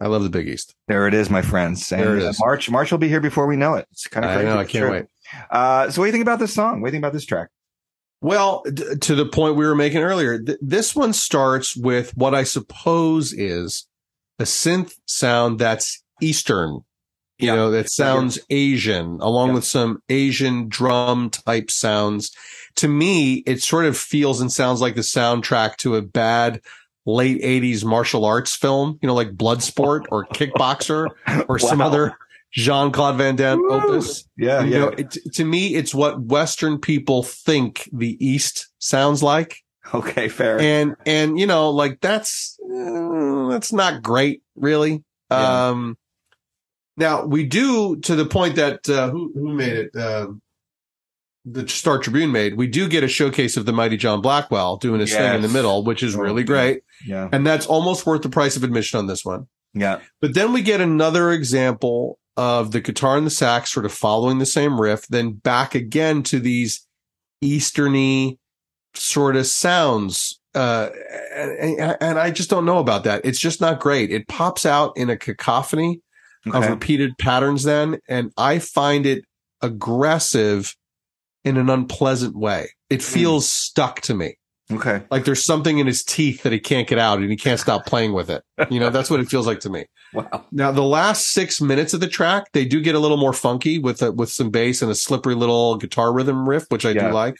[0.00, 0.76] I love the Big East.
[0.86, 1.90] there it is, my friends.
[1.90, 2.32] And There it uh.
[2.38, 3.86] March, March will be here before we know it.
[3.90, 4.56] It's kind of I know.
[4.56, 4.90] I can't true.
[4.92, 5.06] wait.
[5.50, 6.80] Uh, so, what do you think about this song?
[6.80, 7.48] What do you think about this track?
[8.22, 12.34] Well, d- to the point we were making earlier, th- this one starts with what
[12.34, 13.86] I suppose is
[14.38, 16.80] a synth sound that's Eastern.
[17.38, 17.54] You Yeah.
[17.54, 19.54] know, that sounds Asian, along Yeah.
[19.54, 22.30] with some Asian drum type sounds.
[22.76, 26.60] To me, it sort of feels and sounds like the soundtrack to a bad
[27.06, 31.06] late 80s martial arts film, you know, like Bloodsport or Kickboxer
[31.48, 32.14] or some other
[32.52, 33.70] Jean Claude Van Damme Woo.
[33.72, 34.24] opus.
[34.36, 34.78] Yeah, You yeah.
[34.80, 39.58] know, it, to me, it's what Western people think the East sounds like,
[39.94, 40.58] okay, fair.
[40.60, 45.04] and and you know, like that's uh, that's not great, really.
[45.30, 45.68] Yeah.
[45.68, 45.96] Um,
[46.96, 49.96] now we do to the point that uh, who who made it.
[49.96, 50.28] Uh,
[51.46, 52.58] the Star Tribune made.
[52.58, 55.48] We do get a showcase of the mighty John Blackwell doing his thing in the
[55.48, 56.46] middle, which is Oh, really yeah.
[56.46, 59.46] great, yeah, and that's almost worth the price of admission on this one.
[59.72, 60.00] yeah.
[60.20, 64.38] But then we get another example of the guitar and the sax sort of following
[64.38, 66.86] the same riff, then back again to these
[67.44, 68.38] easterny
[68.94, 70.40] sort of sounds.
[70.54, 70.88] Uh,
[71.34, 73.20] and, and I just don't know about that.
[73.24, 74.10] It's just not great.
[74.10, 76.00] It pops out in a cacophony
[76.54, 79.24] of repeated patterns then, and I find it
[79.60, 80.74] aggressive
[81.44, 82.70] in an unpleasant way.
[82.88, 83.12] It Hmm.
[83.12, 84.36] feels stuck to me.
[84.72, 85.02] Okay.
[85.10, 87.86] Like there's something in his teeth that he can't get out and he can't stop
[87.86, 88.42] playing with it.
[88.70, 89.84] You know, that's what it feels like to me.
[90.14, 90.44] Wow.
[90.50, 93.78] Now, the last six minutes of the track, they do get a little more funky
[93.78, 97.08] with a, with some bass and a slippery little guitar rhythm riff, which I Yeah.
[97.08, 97.36] do like.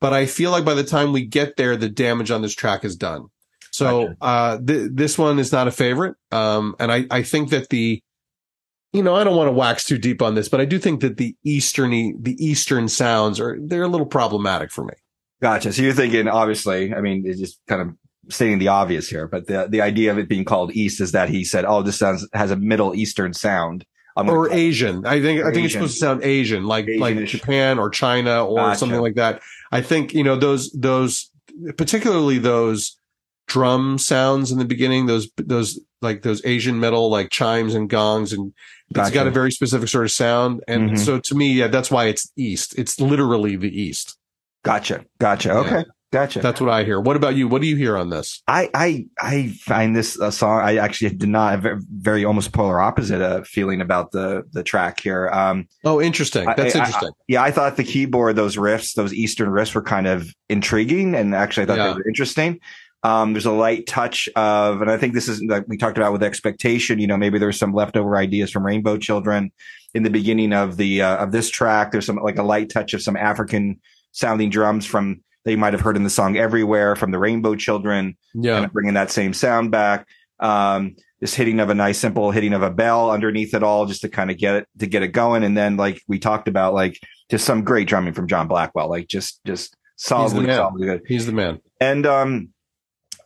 [0.00, 2.84] But I feel like by the time we get there, the damage on this track
[2.84, 3.26] is done.
[3.72, 6.14] So, uh, th- this one is not a favorite.
[6.30, 8.00] Um, and I, I think that the,
[8.92, 11.00] you know, I don't want to wax too deep on this, but I do think
[11.00, 14.94] that the easterny, the eastern sounds are, they're a little problematic for me.
[15.42, 15.72] Gotcha.
[15.72, 17.88] So you're thinking, obviously, I mean, it's just kind of
[18.28, 21.28] stating the obvious here, but the the idea of it being called East is that
[21.28, 23.84] he said, "Oh, this sounds has a Middle Eastern sound."
[24.18, 25.04] I'm or Asian.
[25.06, 27.32] I think I think it's supposed to sound Asian, like like Asian-ish.
[27.32, 28.78] Japan or China or Gotcha.
[28.78, 29.42] something like that.
[29.72, 31.30] I think you know those those
[31.76, 32.96] particularly those
[33.46, 38.32] drum sounds in the beginning, those those like those Asian metal like chimes and gongs,
[38.32, 38.52] and
[38.94, 40.62] it's got a very specific sort of sound.
[40.66, 40.98] And Mhm.
[40.98, 42.74] so to me, yeah, that's why it's East.
[42.78, 44.16] It's literally the East.
[44.64, 45.04] Gotcha.
[45.20, 45.48] Gotcha.
[45.48, 45.82] Yeah.
[46.16, 46.40] Gotcha.
[46.40, 46.98] That's what I hear.
[46.98, 47.46] What about you?
[47.46, 48.42] What do you hear on this?
[48.48, 50.60] I, I, I find this a song.
[50.62, 54.62] I actually did not have a very almost polar opposite uh, feeling about the the
[54.62, 55.28] track here.
[55.28, 56.48] Um, Oh, interesting.
[56.48, 57.10] I- That's I- I- interesting.
[57.28, 61.34] yeah, I thought the keyboard, those riffs, those Eastern riffs were kind of intriguing, and
[61.34, 61.88] actually I thought Yeah.
[61.88, 62.60] they were interesting.
[63.02, 66.12] Um, there's a light touch of, and I think this is like we talked about
[66.12, 66.98] with expectation.
[66.98, 69.52] You know, maybe there's some leftover ideas from Rainbow Children
[69.92, 71.92] in the beginning of the uh, of this track.
[71.92, 73.80] There's some like a light touch of some African
[74.12, 77.54] sounding drums from that you might have heard in the song "Everywhere" from the Rainbow
[77.54, 78.54] Children yeah.
[78.54, 80.06] kind of bringing that same sound back.
[80.40, 84.00] Um, this hitting of a nice simple hitting of a bell underneath it all just
[84.00, 85.44] to kind of get it to get it going.
[85.44, 86.98] And then like we talked about, like
[87.30, 90.56] just some great drumming from John Blackwell, like just just solidly, man.
[90.56, 91.02] solidly good.
[91.06, 91.60] He's the man.
[91.80, 92.48] And um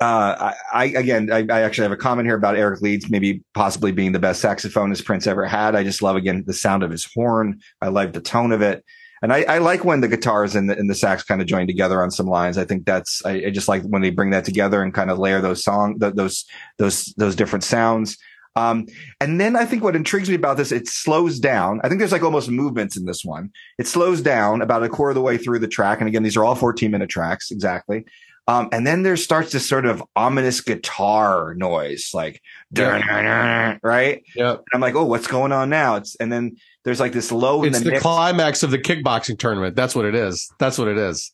[0.01, 3.43] uh, I, I again, I, I actually have a comment here about Eric Leeds, maybe
[3.53, 5.77] possibly being the best saxophonist Prince ever had.
[5.77, 7.61] I just love again the sound of his horn.
[7.83, 8.83] I love the tone of it.
[9.23, 11.67] And I, I like when the guitars and the, and the sax kind of join
[11.67, 12.57] together on some lines.
[12.57, 15.19] I think that's, I, I just like when they bring that together and kind of
[15.19, 16.45] layer those song, th- those,
[16.79, 18.17] those, those different sounds.
[18.57, 18.87] Um,
[19.21, 21.81] and then I think what intrigues me about this, it slows down.
[21.85, 23.51] I think there's like almost movements in this one.
[23.79, 26.01] It slows down about a quarter of the way through the track.
[26.01, 27.51] And again, these are all 14 minute tracks.
[27.51, 28.05] Exactly.
[28.51, 33.77] Um, and then there starts this sort of ominous guitar noise, like, Yeah.
[33.83, 34.23] right?
[34.35, 34.51] Yeah.
[34.53, 35.95] And I'm like, oh, what's going on now?
[35.95, 38.03] It's, and then there's like this low in It's the, the mix.
[38.03, 39.77] climax of the kickboxing tournament.
[39.77, 40.51] That's what it is.
[40.59, 41.31] That's what it is.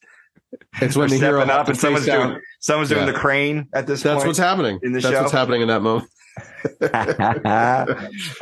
[0.82, 2.28] It's when the hero up and someone's down.
[2.28, 4.78] doing, someone's doing the crane at this That's what's happening.
[4.82, 5.20] in the That's show.
[5.22, 6.10] what's happening in that moment.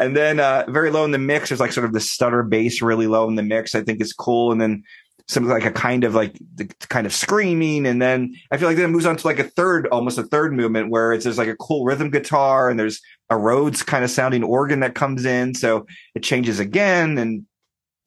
[0.01, 2.83] and then uh, very low in the mix, there's like sort of the stutter bass
[2.83, 3.75] really low in the mix.
[3.77, 4.51] I think is cool.
[4.51, 4.83] And then
[5.29, 7.87] something like a kind of like the kind of screaming.
[7.87, 10.23] And then I feel like then it moves on to like a third, almost a
[10.23, 14.05] third movement where it's there's like a cool rhythm guitar and there's a Rhodes kind
[14.05, 15.55] of sounding organ that comes in.
[15.55, 17.47] So it changes again and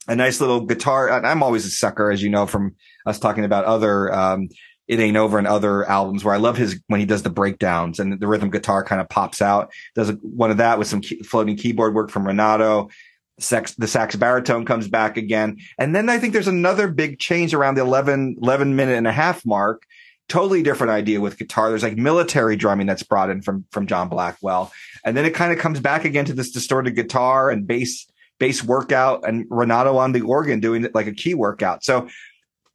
[0.08, 1.10] a nice little guitar.
[1.10, 2.76] I'm always a sucker, as you know, from
[3.06, 4.48] us talking about other, um,
[4.88, 8.00] it ain't over and other albums where I love his when he does the breakdowns
[8.00, 9.72] and the rhythm guitar kind of pops out.
[9.96, 12.90] Does one of that with some key, floating keyboard work from Renato.
[13.40, 15.58] Sax, the sax baritone comes back again.
[15.78, 19.12] And then I think there's another big change around the 11, 11 minute and a
[19.12, 19.84] half mark.
[20.28, 21.70] Totally different idea with guitar.
[21.70, 24.72] There's like military drumming that's brought in from, from John Blackwell.
[25.06, 28.08] And then it kind of comes back again to this distorted guitar and bass,
[28.40, 31.84] bass workout and Renato on the organ doing like a key workout.
[31.84, 32.10] So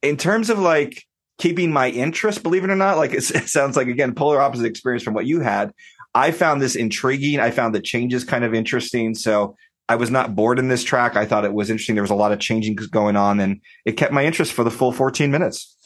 [0.01, 1.05] in terms of like
[1.39, 5.03] keeping my interest, believe it or not, like it sounds like again, polar opposite experience
[5.03, 5.73] from what you had.
[6.15, 7.41] I found this intriguing.
[7.41, 9.15] I found the changes kind of interesting.
[9.15, 9.57] So
[9.93, 11.17] I was not bored in this track.
[11.17, 11.95] I thought it was interesting.
[11.97, 14.71] There was a lot of changing going on and it kept my interest for the
[14.71, 15.77] full 14 minutes.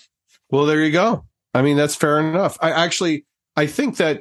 [0.48, 1.24] Well, there you go.
[1.52, 2.56] I mean, that's fair enough.
[2.60, 3.24] I actually,
[3.56, 4.20] I think that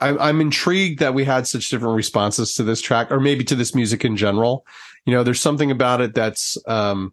[0.00, 3.54] I, I'm intrigued that we had such different responses to this track, or maybe to
[3.54, 4.64] this music in general.
[5.04, 7.12] You know, there's something about it that's, um,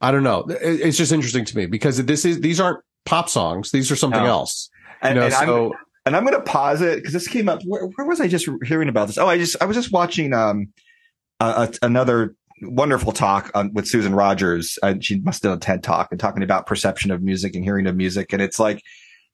[0.00, 0.44] I don't know.
[0.48, 4.22] It's just interesting to me because this is these aren't pop songs; these are something
[4.22, 4.28] No.
[4.28, 4.70] else.
[5.02, 5.74] You And, know, and I'm, so
[6.08, 7.62] and I'm going to pause it because this came up.
[7.64, 9.18] Where, where was I just hearing about this?
[9.18, 10.72] Oh, I just, I was just watching, um,
[11.38, 14.78] a, a, another wonderful talk on, with Susan Rogers.
[14.82, 17.62] Uh, she must have done a TED talk and talking about perception of music and
[17.62, 18.32] hearing of music.
[18.32, 18.82] And it's like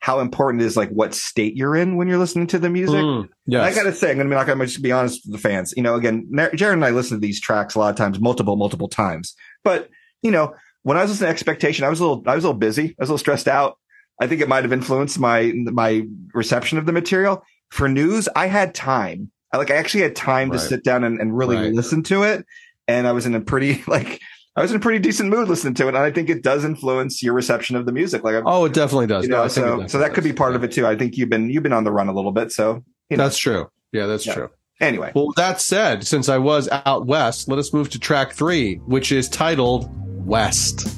[0.00, 2.96] how important it is like what state you're in when you're listening to the music.
[2.96, 5.48] mm, yes, I gotta say, I'm gonna be not gonna just be honest with the
[5.48, 5.72] fans.
[5.78, 8.56] You know, again, Jared and I listen to these tracks a lot of times, multiple,
[8.56, 9.34] multiple times.
[9.62, 9.88] But
[10.20, 12.48] you know, when I was listening to Expectation, I was a little, I was a
[12.48, 12.90] little busy.
[12.90, 13.78] I was a little stressed out.
[14.20, 17.42] I think it might have influenced my my reception of the material.
[17.70, 19.30] For news, I had time.
[19.52, 21.72] I like, I actually had time to sit down and, and really Right.
[21.72, 22.44] listen to it.
[22.88, 24.20] And I was in a pretty like,
[24.56, 25.88] I was in a pretty decent mood listening to it.
[25.90, 28.22] And I think it does influence your reception of the music.
[28.24, 29.24] Like, I'm, oh, it definitely does.
[29.24, 30.86] you know, it so definitely so that could be part of it too.
[30.86, 32.52] I think you've been you've been on the run a little bit.
[32.52, 33.68] So you know, That's true.
[33.92, 34.34] Yeah, that's Yeah.
[34.34, 34.48] true.
[34.80, 35.12] anyway.
[35.14, 39.12] Well, that said, since I was out west, let us move to track three, which
[39.12, 39.88] is titled
[40.26, 40.88] West.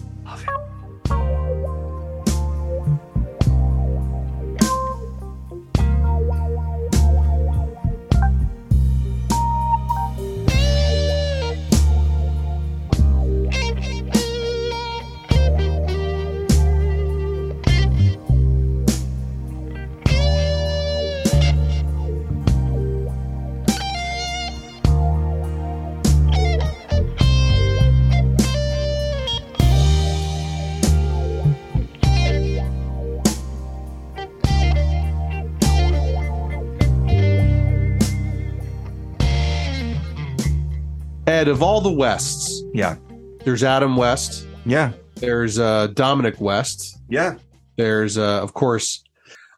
[41.48, 42.96] Of all the Wests, Yeah.
[43.44, 44.92] there's Adam West, Yeah.
[45.16, 47.36] there's uh, Dominic West, Yeah.
[47.76, 49.02] there's, uh, of course,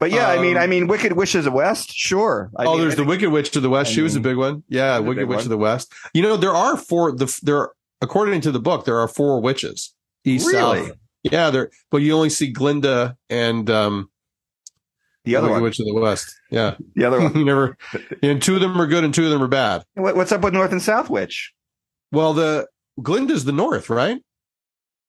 [0.01, 2.51] But yeah, I mean, Um, I mean, Wicked Witch of the West, sure.
[2.57, 3.91] I oh, mean, there's I the think- Wicked Witch to the West.
[3.91, 4.63] I she was a big one.
[4.69, 5.43] Yeah, Wicked Witch one.
[5.43, 5.93] to the West.
[6.15, 7.11] You know, there are four.
[7.11, 7.71] The there,
[8.01, 9.93] according to the book, there are four witches.
[10.25, 10.87] East, Really?
[10.87, 10.97] south.
[11.25, 11.71] Yeah, there.
[11.91, 14.09] But you only see Glinda and um,
[15.25, 16.33] the other Wicked one, Witch of the West.
[16.53, 17.35] Yeah, the other one.
[17.37, 17.77] you never.
[18.23, 19.83] And two of them are good, and two of them are bad.
[19.95, 21.53] What- What's up with North and South Witch?
[22.13, 22.67] Well, the
[23.03, 24.19] Glinda's the North, right?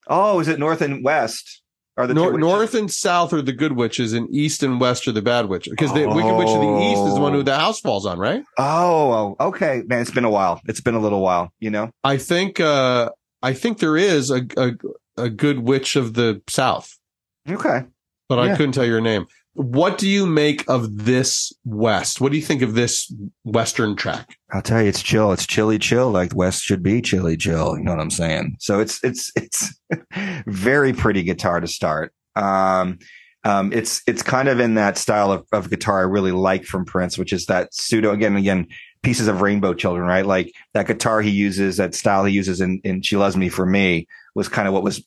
[0.07, 1.62] Oh, is it North and West?
[1.97, 5.12] Are the Nor- north and South are the good witches, and East and West are
[5.12, 5.71] the bad witches.
[5.71, 8.17] Because the Wicked Witch of the East is the one who the house falls on,
[8.17, 8.41] right?
[8.57, 9.99] Oh, oh, okay, man.
[10.01, 10.62] It's been a while.
[10.65, 11.51] It's been a little while.
[11.59, 11.91] You know.
[12.03, 12.59] I think.
[12.59, 13.09] uh
[13.41, 14.71] I think there is a a,
[15.17, 16.97] a good witch of the South.
[17.49, 17.83] Okay.
[18.29, 19.25] but I couldn't tell your name.
[19.53, 22.21] What do you make of this West?
[22.21, 24.38] What do you think of this Western track?
[24.51, 25.31] I'll tell you, it's chill.
[25.31, 26.12] It's chilly, chill.
[26.12, 27.77] Like West should be chilly, chill.
[27.77, 28.57] You know what I'm saying?
[28.59, 29.79] So it's it's it's
[30.47, 32.13] very pretty guitar to start.
[32.35, 32.99] Um,
[33.43, 36.85] um, it's it's kind of in that style of, of guitar I really like from
[36.85, 38.67] Prince, which is that pseudo again again
[39.01, 40.25] pieces of Rainbow Children, right?
[40.25, 43.65] Like that guitar he uses, that style he uses in, in She Loves Me for
[43.65, 45.03] Me was kind of what was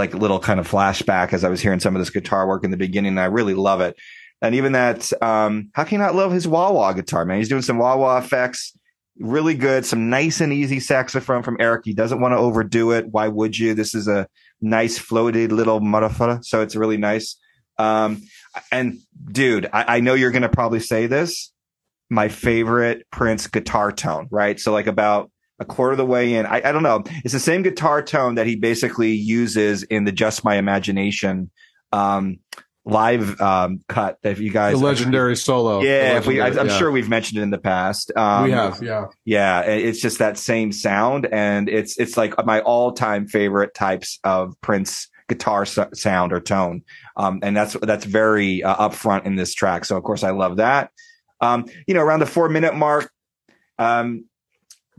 [0.00, 2.70] like little kind of flashback as I was hearing some of this guitar work in
[2.70, 3.10] the beginning.
[3.10, 3.96] And I really love it.
[4.42, 7.36] And even that, um, how can you not love his wah wah guitar, man?
[7.36, 8.76] He's doing some wah wah effects.
[9.18, 9.84] Really good.
[9.84, 11.82] Some nice and easy saxophone from Eric.
[11.84, 13.08] He doesn't want to overdo it.
[13.08, 13.74] Why would you?
[13.74, 14.26] This is a
[14.62, 16.42] nice floated little motherfucker.
[16.42, 17.36] So it's really nice.
[17.78, 18.22] Um,
[18.72, 18.98] and
[19.30, 21.52] dude, I, I know you're going to probably say this.
[22.08, 24.58] My favorite Prince guitar tone, right?
[24.58, 27.04] So like about a quarter of the way in, I, I don't know.
[27.22, 31.50] It's the same guitar tone that he basically uses in the Just My Imagination,
[31.92, 32.38] um,
[32.86, 35.82] live um, cut that you guys the legendary solo.
[35.82, 36.78] Yeah, legendary, we, I, am yeah.
[36.78, 38.10] sure we've mentioned it in the past.
[38.16, 39.60] Um, we have, yeah, yeah.
[39.60, 44.58] It's just that same sound, and it's it's like my all time favorite types of
[44.62, 46.82] Prince guitar so- sound or tone,
[47.16, 49.84] um, and that's that's very uh, upfront in this track.
[49.84, 50.90] So of course I love that.
[51.42, 53.12] Um, you know, around the four minute mark.
[53.78, 54.24] Um,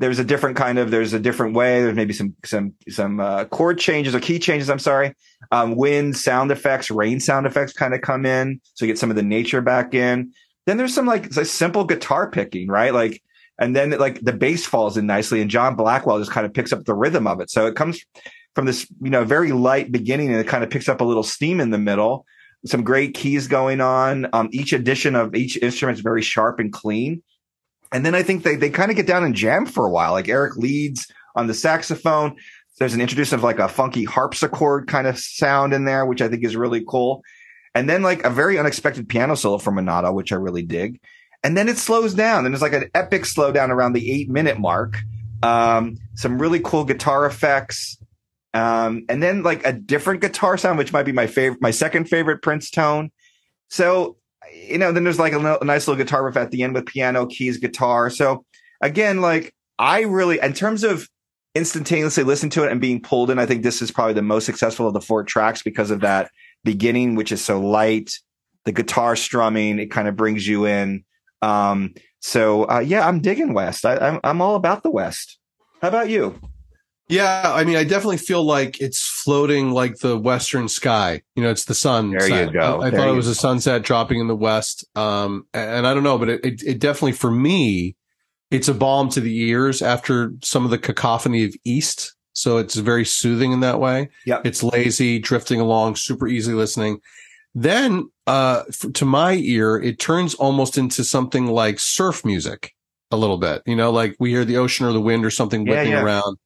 [0.02, 1.82] there's a different kind of there's a different way.
[1.82, 5.14] There's maybe some some some uh, chord changes or key changes i'm sorry.
[5.52, 9.12] Um, wind sound effects rain sound effects kind of come in so you get some
[9.12, 10.34] of the nature back in.
[10.66, 12.94] Then there's some like simple guitar picking right?
[12.94, 13.22] Like
[13.60, 16.74] and then like the bass falls in nicely and john blackwell just kind of picks
[16.74, 17.52] up the rhythm of it.
[17.52, 18.04] So it comes
[18.56, 21.24] from this you know very light beginning and it kind of picks up a little
[21.24, 22.26] steam in the middle.
[22.66, 24.28] Some great keys going on.
[24.34, 27.22] Um, each edition of each instrument is very sharp and clean
[27.92, 30.14] and then I think they, they kind of get down and jam for a while.
[30.14, 32.36] Like Eric leads on the saxophone.
[32.80, 36.28] There's an introduction of like a funky harpsichord kind of sound in there, which I
[36.28, 37.24] think is really cool.
[37.76, 41.00] And then like a very unexpected piano solo from Renato, which I really dig.
[41.44, 42.46] And then it slows down.
[42.46, 45.00] And there's like an epic slowdown around the eight minute mark.
[45.44, 47.98] Um, some really cool guitar effects.
[48.54, 52.10] Um, and then like a different guitar sound, which might be my favorite, my second
[52.10, 53.12] favorite Prince tone.
[53.70, 54.18] So
[54.54, 56.86] you know, then there's like a, a, nice little guitar riff at the end with
[56.86, 58.10] piano, keys, guitar.
[58.10, 58.46] So
[58.82, 61.08] again, like I really, in terms of
[61.54, 64.46] instantaneously listening to it and being pulled in, I think this is probably the most
[64.46, 66.32] successful of the four tracks because of that
[66.64, 68.14] beginning, which is so light.
[68.66, 71.04] The guitar strumming, it kind of brings you in.
[71.42, 73.86] Um, so uh, yeah, I'm digging West.
[73.86, 75.40] I, I'm I'm all about the West.
[75.82, 76.40] How about you?
[77.10, 81.22] Yeah, I mean, I definitely feel like it's floating like the western sky.
[81.36, 82.12] You know, it's the sun.
[82.12, 82.82] There you go.
[82.82, 84.86] I, I thought it was a sunset dropping in the west.
[84.96, 87.96] Um, and I don't know, but it, it, it, definitely for me,
[88.50, 92.16] it's a balm to the ears after some of the cacophony of East.
[92.34, 94.10] So it's very soothing in that way.
[94.26, 97.00] Yeah, it's lazy, drifting along, super easy listening.
[97.54, 102.74] Then, uh, to my ear, it turns almost into something like surf music
[103.12, 103.62] a little bit.
[103.66, 106.04] You know, like we hear the ocean or the wind or something whipping yeah, yeah.
[106.04, 106.38] around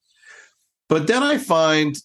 [0.88, 1.98] but then I find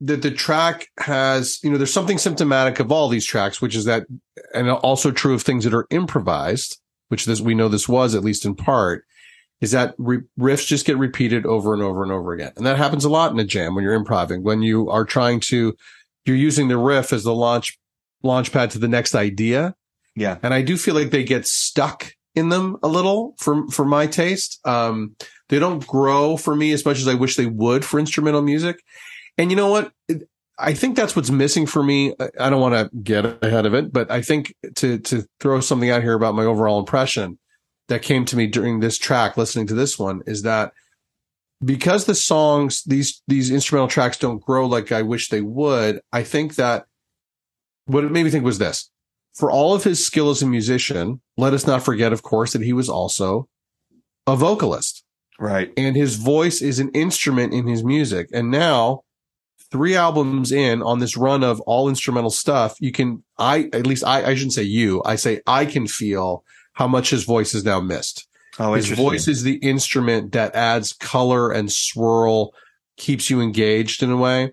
[0.00, 3.84] that the track has, you know, there's something symptomatic of all these tracks, which is
[3.84, 4.06] that,
[4.54, 8.24] and also true of things that are improvised, which this, we know this was at
[8.24, 9.04] least in part,
[9.60, 12.52] is that re- riffs just get repeated over and over and over again.
[12.56, 15.40] And that happens a lot in a jam when you're improvising, when you are trying
[15.40, 15.76] to,
[16.24, 17.78] you're using the riff as the launch,
[18.22, 19.74] launch pad to the next idea.
[20.16, 20.38] Yeah.
[20.42, 24.06] And I do feel like they get stuck in them a little for, for my
[24.06, 24.60] taste.
[24.64, 25.14] Um,
[25.50, 28.80] they don't grow for me as much as I wish they would for instrumental music.
[29.40, 29.90] And you know what?
[30.58, 32.14] I think that's what's missing for me.
[32.38, 35.88] I don't want to get ahead of it, but I think to, to throw something
[35.88, 37.38] out here about my overall impression
[37.88, 40.74] that came to me during this track, listening to this one is that
[41.64, 46.02] because the songs, these, these instrumental tracks don't grow like I wish they would.
[46.12, 46.84] I think that
[47.86, 48.90] what it made me think was this
[49.32, 52.60] for all of his skill as a musician, let us not forget, of course, that
[52.60, 53.48] he was also
[54.26, 55.02] a vocalist.
[55.38, 55.72] Right.
[55.78, 58.28] And his voice is an instrument in his music.
[58.34, 59.04] And now,
[59.70, 64.04] three albums in on this run of all instrumental stuff, you can, I, at least
[64.04, 67.64] I, I shouldn't say you, I say I can feel how much his voice is
[67.64, 68.26] now missed.
[68.58, 72.52] Oh, his voice is the instrument that adds color and swirl,
[72.96, 74.52] keeps you engaged in a way.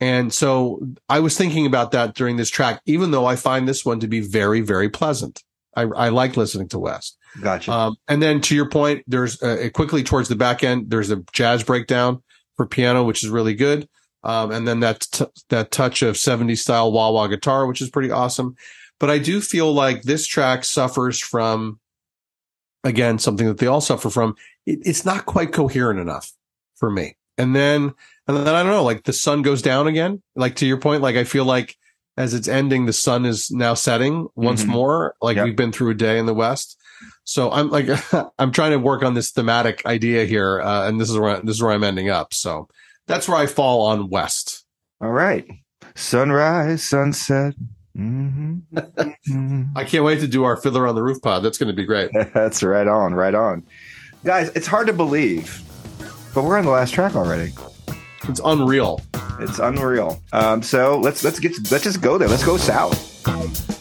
[0.00, 3.84] And so I was thinking about that during this track, even though I find this
[3.84, 5.42] one to be very, very pleasant.
[5.76, 7.16] I, I like listening to West.
[7.40, 7.72] Gotcha.
[7.72, 11.22] Um, and then to your point, there's uh, quickly towards the back end, there's a
[11.32, 12.22] jazz breakdown
[12.56, 13.88] for piano, which is really good.
[14.24, 17.90] Um, and then that, t- that touch of 70s style wah wah guitar, which is
[17.90, 18.56] pretty awesome.
[18.98, 21.78] But I do feel like this track suffers from,
[22.82, 24.34] again, something that they all suffer from.
[24.66, 26.32] It, it's not quite coherent enough
[26.76, 27.16] for me.
[27.36, 27.94] And then,
[28.26, 30.22] and then I don't know, like the sun goes down again.
[30.34, 31.76] Like to your point, like I feel like
[32.16, 34.70] as it's ending, the sun is now setting once mm-hmm.
[34.70, 35.14] more.
[35.20, 35.46] Like yep.
[35.46, 36.80] we've been through a day in the West.
[37.24, 37.88] So I'm like,
[38.38, 40.60] I'm trying to work on this thematic idea here.
[40.60, 42.32] Uh, and this is where, this is where I'm ending up.
[42.32, 42.68] So
[43.06, 44.64] that's where I fall on West.
[45.00, 45.46] All right.
[45.94, 47.54] Sunrise, sunset.
[47.96, 49.62] Mm-hmm.
[49.76, 51.42] I can't wait to do our Fiddler on the Roof pod.
[51.42, 52.10] That's going to be great.
[52.34, 53.64] That's right on, right on.
[54.24, 55.62] Guys, it's hard to believe,
[56.34, 57.52] but we're on the last track already.
[58.26, 59.00] It's unreal.
[59.38, 60.22] It's unreal.
[60.32, 62.28] Um, so let's let's get let's just go there.
[62.28, 63.73] Let's go south.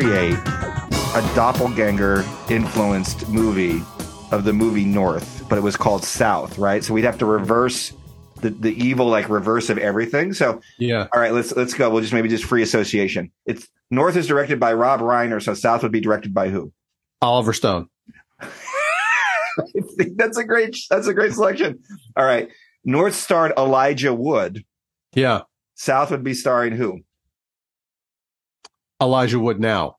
[0.00, 3.80] Create a doppelganger influenced movie
[4.30, 6.84] of the movie North, but it was called South, right?
[6.84, 7.94] So we'd have to reverse
[8.42, 10.34] the, the evil like reverse of everything.
[10.34, 11.06] So Yeah.
[11.14, 11.88] all right, let's let's go.
[11.88, 13.32] We'll just maybe just free association.
[13.46, 16.74] It's North is directed by Rob Reiner, so South would be directed by who?
[17.22, 17.88] Oliver Stone.
[20.16, 21.78] that's a great that's a great selection.
[22.18, 22.50] All right.
[22.84, 24.62] North starred Elijah Wood.
[25.14, 25.42] Yeah.
[25.74, 27.00] South would be starring who?
[29.00, 29.96] Elijah Wood now.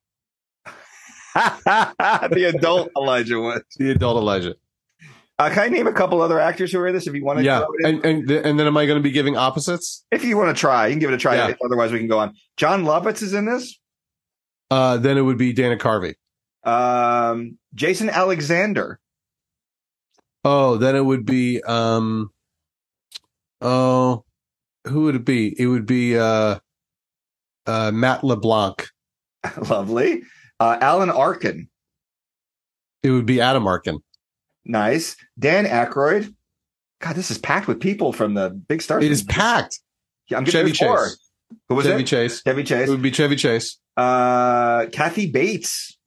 [1.35, 3.61] the adult Elijah Wood.
[3.77, 4.55] The adult Elijah.
[5.39, 7.39] Uh, can I name a couple other actors who are in this if you want
[7.39, 7.45] to?
[7.45, 7.59] Yeah.
[7.59, 7.95] throw it in?
[7.95, 10.03] And, and and then am I going to be giving opposites?
[10.11, 11.35] if you want to try, you can give it a try.
[11.35, 11.53] Yeah.
[11.63, 12.33] Otherwise, we can go on.
[12.57, 13.77] Jon Lovitz is in this.
[14.71, 16.15] Uh, then it would be Dana Carvey.
[16.63, 18.99] Um, Jason Alexander.
[20.43, 22.31] Oh, then it would be um
[23.61, 24.23] oh
[24.85, 25.53] who would it be?
[25.59, 26.59] It would be uh
[27.67, 28.87] uh Matt LeBlanc.
[29.69, 30.23] Lovely.
[30.59, 31.69] Uh, Alan Arkin.
[33.03, 33.99] It would be Adam Arkin.
[34.65, 35.15] Nice.
[35.37, 36.33] Dan Aykroyd.
[36.99, 39.03] God, this is packed with people from the big stars.
[39.03, 39.79] It is packed.
[40.29, 41.05] Yeah, I'm Chevy getting four.
[41.05, 41.17] Chase.
[41.69, 42.07] Who was Chevy it?
[42.07, 42.41] Chase.
[42.43, 42.87] Chevy Chase.
[42.87, 43.77] It would be Chevy Chase.
[43.95, 45.97] Uh, Kathy Bates.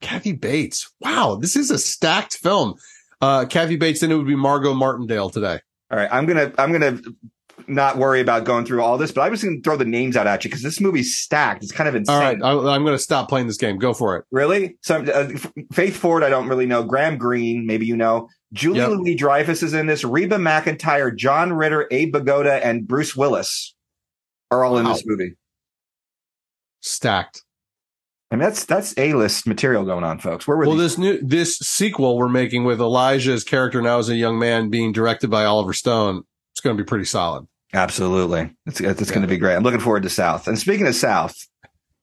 [0.00, 0.90] Kathy Bates.
[1.00, 2.74] Wow, this is a stacked film.
[3.20, 5.58] Uh Kathy Bates, then it would be Margo Martindale today.
[5.90, 7.00] All right, I'm gonna I'm gonna
[7.68, 10.26] not worry about going through all this, but I'm just gonna throw the names out
[10.26, 11.62] at you because this movie's stacked.
[11.62, 12.14] It's kind of insane.
[12.14, 13.78] All right, I, I'm going to stop playing this game.
[13.78, 14.24] Go for it.
[14.32, 14.76] Really?
[14.82, 15.28] So uh,
[15.72, 16.82] Faith Ford, I don't really know.
[16.82, 18.28] Graham Greene, maybe you know.
[18.52, 18.88] Julie Yep.
[18.90, 20.04] Louis Dreyfus is in this.
[20.04, 23.74] Reba McEntire, John Ritter, Abe Vigoda, and Bruce Willis
[24.50, 24.94] are all in Wow.
[24.94, 25.34] this movie.
[26.80, 27.42] Stacked.
[28.30, 30.46] I mean, that's that's A list material going on, folks.
[30.46, 30.96] Where were Well, these?
[30.96, 34.92] this new this sequel we're making with Elijah's character now as a young man being
[34.92, 36.24] directed by Oliver Stone.
[36.52, 37.46] It's going to be pretty solid.
[37.72, 39.54] Absolutely, it's it's going to be great.
[39.54, 40.48] I'm looking forward to South.
[40.48, 41.36] And speaking of South,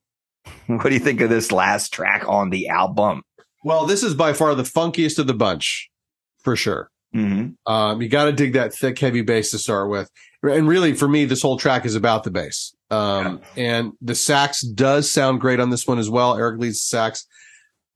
[0.66, 3.22] what do you think of this last track on the album?
[3.64, 5.90] Well, this is by far the funkiest of the bunch,
[6.38, 6.90] for sure.
[7.12, 10.08] hmm Um, you got to dig that thick, heavy bass to start with.
[10.42, 12.74] And really, for me, this whole track is about the bass.
[12.90, 16.36] Um, and the sax does sound great on this one as well.
[16.36, 17.26] Eric Lee's sax.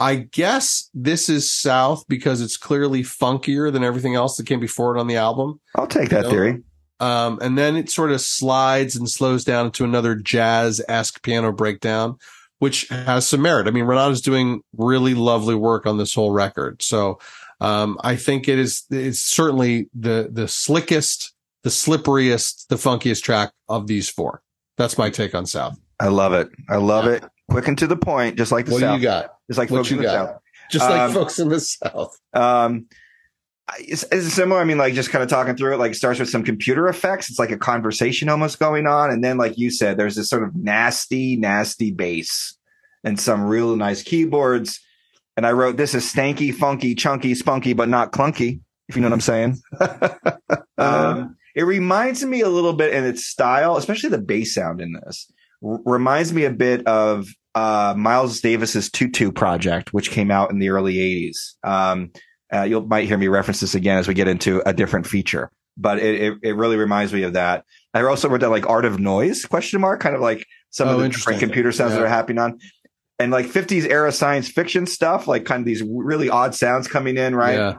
[0.01, 4.97] I guess this is South because it's clearly funkier than everything else that came before
[4.97, 5.61] it on the album.
[5.77, 6.31] I'll take that know?
[6.31, 6.63] theory.
[7.01, 11.51] Um, and then it sort of slides and slows down into another jazz esque piano
[11.53, 12.17] breakdown,
[12.59, 13.67] which has some merit.
[13.67, 16.83] I mean, Renato's doing really lovely work on this whole record.
[16.83, 17.19] So,
[17.61, 21.33] um, I think it is, it's certainly the, the slickest,
[21.63, 24.43] the slipperiest, the funkiest track of these four.
[24.77, 25.79] That's my take on South.
[25.99, 26.49] I love it.
[26.69, 27.13] I love Yeah.
[27.13, 27.25] it.
[27.51, 28.95] Quick and to the point, just like the What South.
[28.95, 29.35] do you got?
[29.49, 30.29] Just like What folks you in the got?
[30.29, 30.41] South.
[30.71, 32.17] Just like Um, folks in the South.
[32.33, 32.87] Um,
[33.79, 34.61] it's, similar.
[34.61, 37.31] I mean, like just kind of talking through it, like starts with some computer effects.
[37.31, 39.11] It's like a conversation almost going on.
[39.11, 42.57] And then, like you said, there's this sort of nasty, nasty bass
[43.05, 44.81] and some real nice keyboards.
[45.37, 49.09] And I wrote, this is stanky, funky, chunky, spunky, but not clunky, if you know
[49.09, 49.59] what I'm saying.
[50.79, 54.93] um, it reminds me a little bit in its style, especially the bass sound in
[54.93, 55.31] this,
[55.65, 60.59] r- reminds me a bit of uh, Miles Davis's Tutu project, which came out in
[60.59, 61.55] the early 80s.
[61.65, 62.11] Um,
[62.53, 65.51] uh, you might hear me reference this again as we get into a different feature,
[65.77, 67.65] but it, it, it really reminds me of that.
[67.95, 70.93] I also wrote down like Art of Noise question mark, kind of like some Oh,
[70.93, 71.33] of the interesting.
[71.35, 72.59] different computer sounds that are happening on.
[73.19, 77.17] And like 50s era science fiction stuff, like kind of these really odd sounds coming
[77.19, 77.57] in, right?
[77.57, 77.79] Yeah.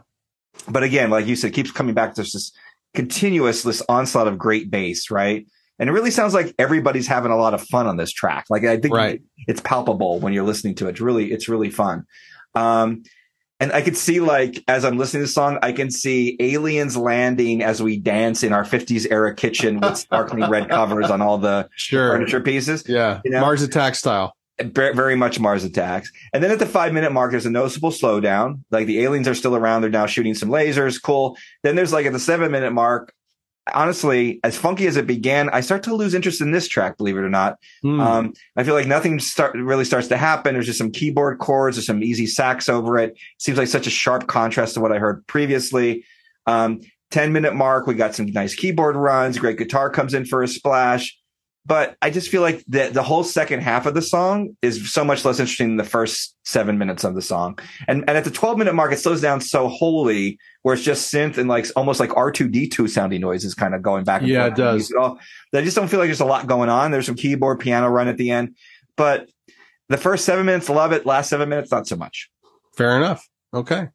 [0.67, 2.13] But again, like you said, it keeps coming back.
[2.15, 2.51] There's this
[2.93, 5.47] continuous, this onslaught of great bass, right?
[5.79, 8.45] And it really sounds like everybody's having a lot of fun on this track.
[8.49, 9.21] Like I think Right.
[9.47, 10.91] it's palpable when you're listening to it.
[10.91, 12.03] It's really, it's really fun.
[12.53, 13.01] Um,
[13.61, 16.97] and I could see like as I'm listening to the song, I can see aliens
[16.97, 21.37] landing as we dance in our 50s era kitchen with sparkling red covers on all
[21.37, 22.11] the Sure.
[22.11, 22.83] furniture pieces.
[22.87, 23.21] Yeah.
[23.23, 23.39] You know?
[23.41, 24.35] Mars Attack style.
[24.59, 26.11] Very, very much Mars attacks.
[26.33, 28.61] And then at the five minute mark, there's a noticeable slowdown.
[28.69, 29.81] Like the aliens are still around.
[29.81, 31.01] They're now shooting some lasers.
[31.01, 31.35] Cool.
[31.63, 33.13] Then there's like at the seven minute mark,
[33.73, 37.17] honestly, as funky as it began, I start to lose interest in this track, believe
[37.17, 37.57] it or not.
[37.81, 37.99] Hmm.
[37.99, 40.53] Um, I feel like nothing start really starts to happen.
[40.53, 43.17] There's just some keyboard chords, or some easy sax over it.
[43.37, 46.05] Seems like such a sharp contrast to what I heard previously.
[46.47, 46.81] Um,
[47.11, 50.47] 10 minute mark, we got some nice keyboard runs, great guitar comes in for a
[50.47, 51.17] splash.
[51.65, 55.03] But I just feel like the, the whole second half of the song is so
[55.03, 57.59] much less interesting than the first seven minutes of the song.
[57.87, 61.13] And, and at the 12 minute mark, it slows down so wholly where it's just
[61.13, 64.55] synth and like almost like R2D2 sounding noises kind of going back and Yeah, it
[64.55, 64.91] does.
[64.91, 65.19] All.
[65.53, 66.89] I just don't feel like there's a lot going on.
[66.89, 68.55] There's some keyboard piano run at the end,
[68.95, 69.29] but
[69.87, 71.05] the first seven minutes, love it.
[71.05, 72.31] Last seven minutes, not so much.
[72.75, 73.27] Fair enough.
[73.53, 73.89] Okay.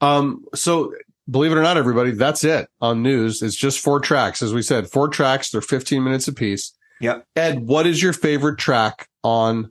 [0.00, 0.94] Um, so
[1.28, 3.42] believe it or not, everybody, that's it on news.
[3.42, 4.42] It's just four tracks.
[4.42, 5.50] As we said, four tracks.
[5.50, 6.72] They're 15 minutes apiece.
[7.00, 7.26] Yep.
[7.36, 9.70] Ed, what is your favorite track on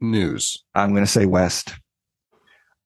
[0.00, 0.64] news?
[0.74, 1.74] I'm going to say West.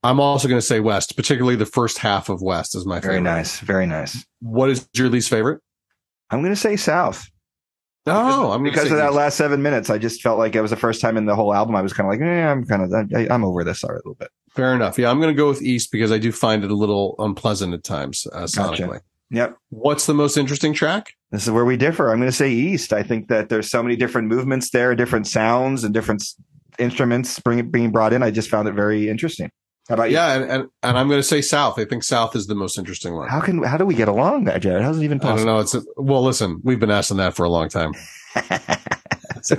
[0.02, 3.14] I'm also going to say West, particularly the first half of West is my favorite.
[3.14, 3.60] Very nice.
[3.60, 4.24] Very nice.
[4.40, 5.60] What is your least favorite?
[6.30, 7.28] I'm going to say South.
[8.06, 10.70] Oh, I'm because say of that last seven minutes, I just felt like it was
[10.70, 11.76] the first time in the whole album.
[11.76, 14.08] I was kind of like, eh, I'm kind of, I, I'm over this already a
[14.08, 14.30] little bit.
[14.50, 14.98] Fair enough.
[14.98, 17.74] Yeah, I'm going to go with East because I do find it a little unpleasant
[17.74, 18.78] at times uh, sonically.
[18.78, 19.02] Gotcha.
[19.30, 19.56] Yep.
[19.68, 21.17] What's the most interesting track?
[21.30, 22.10] This is where we differ.
[22.10, 22.92] I'm going to say East.
[22.92, 26.24] I think that there's so many different movements there, different sounds and different
[26.78, 28.22] instruments bring, being brought in.
[28.22, 29.50] I just found it very interesting.
[29.88, 30.16] How about you?
[30.16, 31.78] Yeah, and, and, and I'm going to say South.
[31.78, 33.28] I think South is the most interesting one.
[33.28, 34.82] How can, how do we get along that, Jared?
[34.82, 35.58] How's it even I don't know.
[35.58, 37.92] It's well, listen, we've been asking that for a long time.
[39.42, 39.56] so,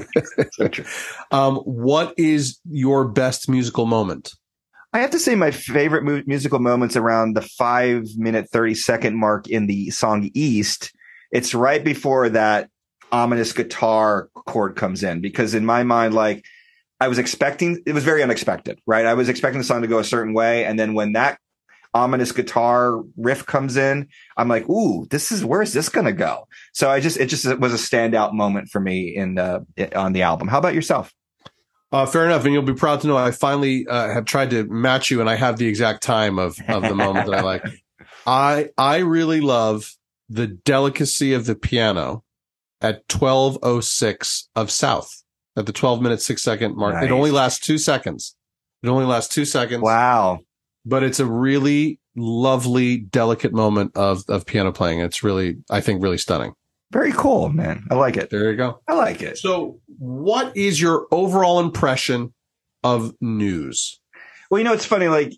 [0.51, 0.69] so.
[1.31, 4.33] Um, what is your best musical moment?
[4.91, 9.17] I have to say my favorite mu- musical moments around the five minute, 30 second
[9.17, 10.91] mark in the song East.
[11.31, 12.69] It's right before that
[13.11, 16.45] ominous guitar chord comes in because in my mind, like
[16.99, 19.05] I was expecting, it was very unexpected, right?
[19.05, 20.65] I was expecting the song to go a certain way.
[20.65, 21.39] And then when that
[21.93, 24.07] ominous guitar riff comes in,
[24.37, 26.47] I'm like, ooh, this is, where's this going to go?
[26.73, 29.61] So I just, it just was a standout moment for me in, uh,
[29.95, 30.47] on the album.
[30.47, 31.13] How about yourself?
[31.91, 34.63] Uh, fair enough, and you'll be proud to know I finally uh, have tried to
[34.65, 37.65] match you, and I have the exact time of of the moment that I like.
[38.27, 39.91] I I really love
[40.29, 42.23] the delicacy of the piano
[42.81, 45.23] at twelve oh six of South
[45.57, 47.03] at the twelve minute six second mark.
[47.03, 48.35] It only lasts two seconds.
[48.83, 49.81] It only lasts two seconds.
[49.81, 50.39] Wow.
[50.85, 54.99] but it's a really lovely, delicate moment of of piano playing.
[55.01, 56.53] It's really, I think, really stunning.
[56.91, 57.85] Very cool, man.
[57.91, 58.29] I like it.
[58.31, 58.81] There you go.
[58.87, 59.37] I like it.
[59.37, 62.33] So, what is your overall impression
[62.83, 63.99] of news?
[64.49, 65.07] Well, you know, it's funny.
[65.07, 65.33] Like,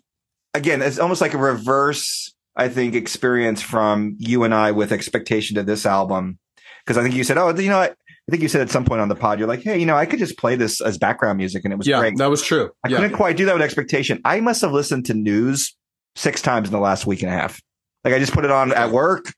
[0.54, 5.56] again, it's almost like a reverse, I think, experience from you and I with expectation
[5.56, 6.38] to this album.
[6.86, 8.84] Cause I think you said, Oh, you know, I, I think you said at some
[8.84, 10.98] point on the pod, you're like, Hey, you know, I could just play this as
[10.98, 12.16] background music and it was yeah, great.
[12.18, 12.70] that was true.
[12.84, 12.98] I yeah.
[12.98, 14.20] couldn't quite do that with expectation.
[14.24, 15.76] I must have listened to news
[16.16, 17.60] six times in the last week and a half.
[18.04, 19.32] Like I just put it on at work.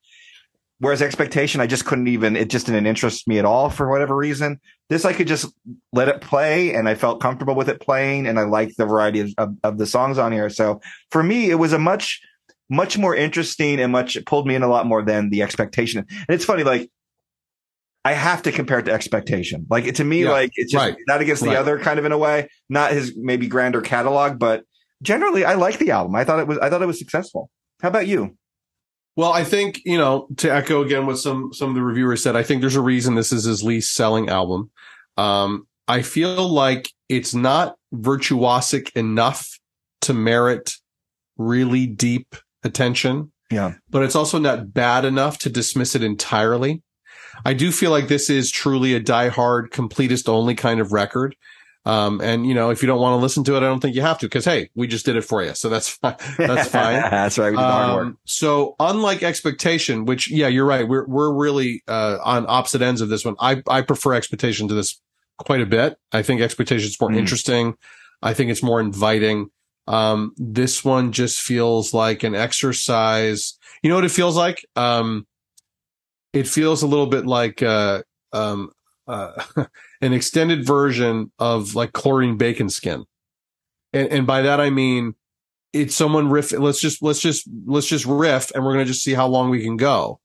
[0.79, 4.15] Whereas expectation, I just couldn't even, it just didn't interest me at all for whatever
[4.15, 4.59] reason.
[4.89, 5.47] This, I could just
[5.93, 9.21] let it play and I felt comfortable with it playing and I liked the variety
[9.21, 10.49] of, of, of the songs on here.
[10.49, 12.21] So for me, it was a much,
[12.69, 15.99] much more interesting and much, pulled me in a lot more than the expectation.
[16.09, 16.89] And it's funny, like,
[18.05, 19.65] I have to compare it to expectation.
[19.67, 21.57] Like to me, Yeah, like it's just right, not against the right.
[21.57, 24.63] other kind of in a way, not his maybe grander catalog, but
[25.01, 26.15] generally I like the album.
[26.15, 27.49] I thought it was, I thought it was successful.
[27.81, 28.37] How about you?
[29.17, 32.35] Well, I think you know to echo again what some some of the reviewers said.
[32.35, 34.69] I think there's a reason this is his least selling album.
[35.17, 39.57] Um, I feel like it's not virtuosic enough
[40.01, 40.73] to merit
[41.37, 42.35] really deep
[42.65, 43.31] attention.
[43.51, 43.75] Yeah.
[43.91, 46.81] but it's also not bad enough to dismiss it entirely.
[47.45, 51.35] I do feel like this is truly a diehard, completist only kind of record.
[51.85, 53.95] Um, and you know, if you don't want to listen to it, I don't think
[53.95, 56.15] you have to, because hey, we just did it for you, so that's fine.
[56.39, 56.99] That's fine.
[57.11, 57.51] That's right.
[57.51, 58.05] We did the hard work.
[58.07, 60.87] Um, so unlike expectation, which yeah, you're right.
[60.87, 63.35] We're we're really uh, on opposite ends of this one.
[63.39, 64.99] I I prefer expectation to this
[65.37, 65.99] quite a bit.
[66.11, 67.17] I think expectation is more Mm.
[67.17, 67.75] interesting.
[68.23, 69.51] I think it's more inviting.
[69.87, 73.57] Um, this one just feels like an exercise.
[73.83, 74.65] You know what it feels like?
[74.75, 75.27] Um,
[76.33, 78.01] it feels a little bit like uh,
[78.33, 78.71] um,
[79.07, 79.31] uh,
[80.01, 83.05] an extended version of like Cloreen Baconskin,
[83.93, 85.15] and and by that I mean
[85.71, 86.51] it's someone riff.
[86.51, 89.61] Let's just let's just let's just riff, and we're gonna just see how long we
[89.63, 90.19] can go.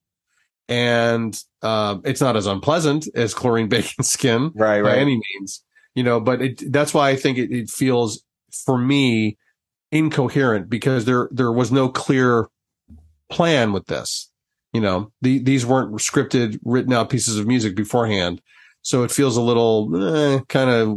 [0.69, 4.83] And um, it's not as unpleasant as Cloreen bacon skin Right.
[4.83, 4.99] by Right.
[4.99, 5.63] any means,
[5.95, 6.21] you know.
[6.21, 8.23] But it, that's why I think it, it feels
[8.65, 9.37] for me
[9.93, 12.49] incoherent because there there was no clear
[13.31, 14.31] plan with this.
[14.73, 18.41] You know, the, these weren't scripted, written out pieces of music beforehand,
[18.83, 20.89] so it feels a little eh, kind of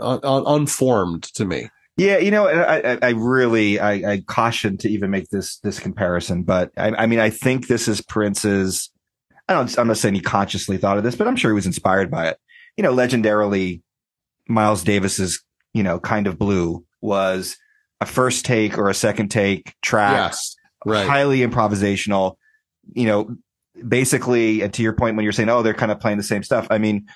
[0.00, 1.68] un- un- unformed to me.
[1.96, 5.78] Yeah, you know, I, I, I really, I, I caution to even make this this
[5.78, 8.90] comparison, but I, I mean, I think this is Prince's
[9.48, 11.66] I don't, I'm not saying he consciously thought of this, but I'm sure he was
[11.66, 12.38] inspired by it.
[12.76, 13.82] You know, legendarily,
[14.48, 17.56] Miles Davis's, you know, kind of blue was
[18.04, 20.12] a first take or a second take track.
[20.12, 20.56] Yes.
[20.86, 21.06] Right.
[21.06, 22.36] Highly improvisational.
[22.92, 23.36] You know,
[23.88, 26.42] basically, and to your point, when you're saying, oh, they're kind of playing the same
[26.42, 26.66] stuff.
[26.70, 27.06] I mean,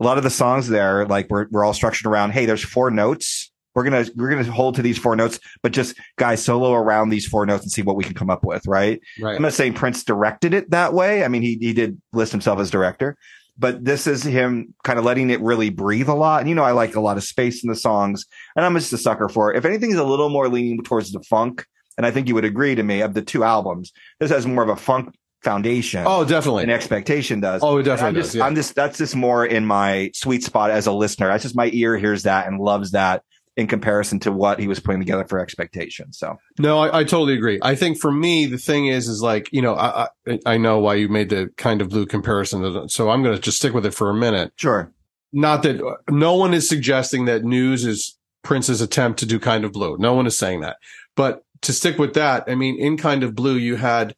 [0.00, 2.90] a lot of the songs there, like we're, we're all structured around, hey, there's four
[2.90, 3.52] notes.
[3.74, 7.10] We're going to, we're to hold to these four notes, but just guys solo around
[7.10, 8.66] these four notes and see what we can come up with.
[8.66, 9.00] Right.
[9.20, 9.36] Right.
[9.36, 11.22] I'm not saying Prince directed it that way.
[11.22, 13.16] I mean, he, he did list himself as director,
[13.58, 16.40] but this is him kind of letting it really breathe a lot.
[16.40, 18.26] And, you know, I like a lot of space in the songs
[18.56, 19.58] and I'm just a sucker for it.
[19.58, 22.44] If anything is a little more leaning towards the funk, and I think you would
[22.44, 26.04] agree to me of the two albums, this has more of a funk foundation.
[26.06, 26.64] Oh, definitely.
[26.64, 27.62] An expectation does.
[27.62, 28.34] Oh, it definitely I'm does.
[28.34, 28.44] yeah.
[28.44, 31.28] I'm just, that's just more in my sweet spot as a listener.
[31.28, 33.22] That's just my ear hears that and loves that
[33.56, 36.12] in comparison to what he was putting together for expectation.
[36.12, 37.58] So No, I, I totally agree.
[37.62, 40.78] I think for me, the thing is, is like, you know, I, I, I know
[40.78, 42.88] why you made the kind of blue comparison.
[42.88, 44.52] So I'm going to just stick with it for a minute.
[44.56, 44.92] sure.
[45.32, 49.72] Not that no one is suggesting that news is Prince's attempt to do kind of
[49.72, 49.96] blue.
[49.98, 50.76] No one is saying that.
[51.14, 54.14] But to stick with that, I mean, in kind of blue, you had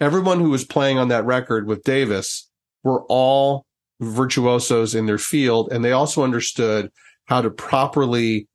[0.00, 2.50] everyone who was playing on that record with Davis
[2.82, 3.64] were all
[4.00, 5.68] virtuosos in their field.
[5.70, 6.90] And they also understood
[7.26, 8.48] how to properly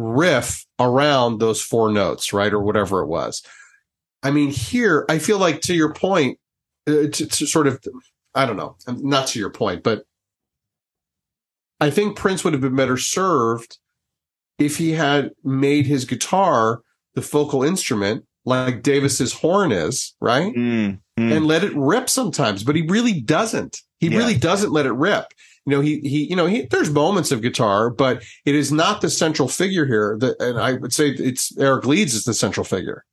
[0.00, 2.52] riff around those four notes, right?
[2.52, 3.42] Or whatever it was.
[4.22, 6.38] I mean, here, I feel like to your point,
[6.86, 7.82] uh, to, to sort of,
[8.34, 10.04] I don't know, not to your point, but
[11.80, 13.78] I think Prince would have been better served
[14.58, 16.82] if he had made his guitar
[17.14, 20.54] the focal instrument like Davis's horn is, right?
[20.54, 21.36] Mm, mm.
[21.36, 23.80] And let it rip sometimes, but he really doesn't.
[23.98, 24.18] He Yeah.
[24.18, 25.26] really doesn't let it rip.
[25.66, 29.00] You know, he, he, you know, he, there's moments of guitar, but it is not
[29.00, 30.16] the central figure here.
[30.18, 33.04] That, and I would say it's Eric Leeds is the central figure.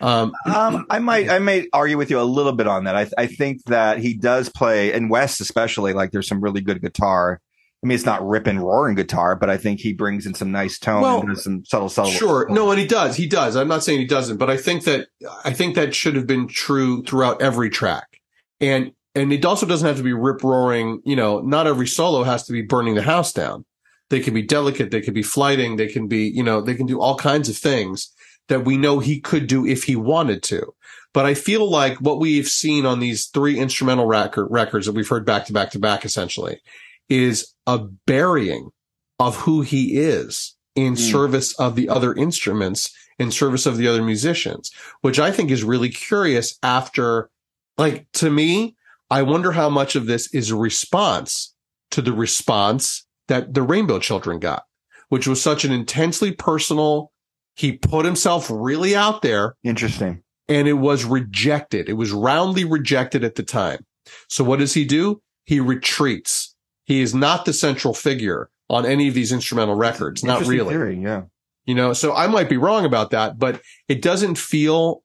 [0.00, 2.96] Um, Um, I might, I may argue with you a little bit on that.
[2.96, 6.80] I, I think that he does play, and West especially, like there's some really good
[6.80, 7.40] guitar.
[7.84, 10.78] I mean, it's not ripping, roaring guitar, but I think he brings in some nice
[10.78, 12.12] tone Well, and some subtle, subtle.
[12.12, 12.46] Sure.
[12.48, 13.16] No, and he does.
[13.16, 13.56] He does.
[13.56, 15.08] I'm not saying he doesn't, but I think that
[15.44, 18.20] I think that should have been true throughout every track.
[18.60, 22.22] And and it also doesn't have to be rip roaring, you know, not every solo
[22.22, 23.64] has to be burning the house down.
[24.10, 26.86] They can be delicate, they can be flighting, they can be, you know, they can
[26.86, 28.12] do all kinds of things
[28.48, 30.74] that we know he could do if he wanted to.
[31.14, 35.08] But I feel like what we've seen on these three instrumental record, records that we've
[35.08, 36.60] heard back to back to back essentially
[37.08, 38.70] is a burying
[39.18, 41.10] of who he is in Mm.
[41.10, 44.70] service of the other instruments, in service of the other musicians,
[45.02, 47.30] which I think is really curious after,
[47.76, 48.74] like, to me,
[49.12, 51.54] I wonder how much of this is a response
[51.90, 54.64] to the response that the Rainbow Children got,
[55.10, 57.12] which was such an intensely personal,
[57.54, 60.22] he put himself really out there Interesting.
[60.48, 61.90] and it was rejected.
[61.90, 63.84] It was roundly rejected at the time.
[64.30, 65.20] So what does he do?
[65.44, 66.54] He retreats.
[66.86, 70.24] He is not the central figure on any of these instrumental records.
[70.24, 70.70] Not really.
[70.70, 71.24] Theory, yeah.
[71.66, 75.02] You know, so I might be wrong about that, but it doesn't feel,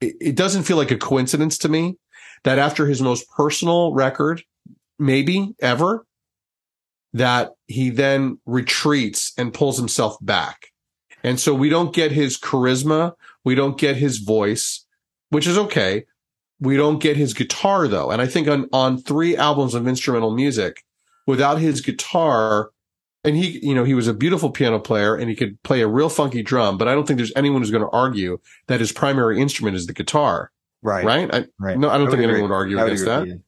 [0.00, 1.96] it, it doesn't feel like a coincidence to me
[2.44, 4.42] that after his most personal record,
[4.98, 6.06] maybe ever,
[7.12, 10.68] that he then retreats and pulls himself back.
[11.22, 13.14] And so we don't get his charisma.
[13.44, 14.86] We don't get his voice,
[15.30, 16.04] which is okay.
[16.60, 18.10] We don't get his guitar though.
[18.10, 20.84] And I think on, on three albums of instrumental music,
[21.26, 22.70] without his guitar,
[23.24, 25.88] and he, you know, he was a beautiful piano player and he could play a
[25.88, 28.92] real funky drum, but I don't think there's anyone who's going to argue that his
[28.92, 30.50] primary instrument is the guitar,
[30.82, 31.04] Right.
[31.04, 31.34] right?
[31.34, 31.78] I, Right.
[31.78, 32.34] no, I don't would think agree.
[32.34, 33.40] anyone would argue would against that.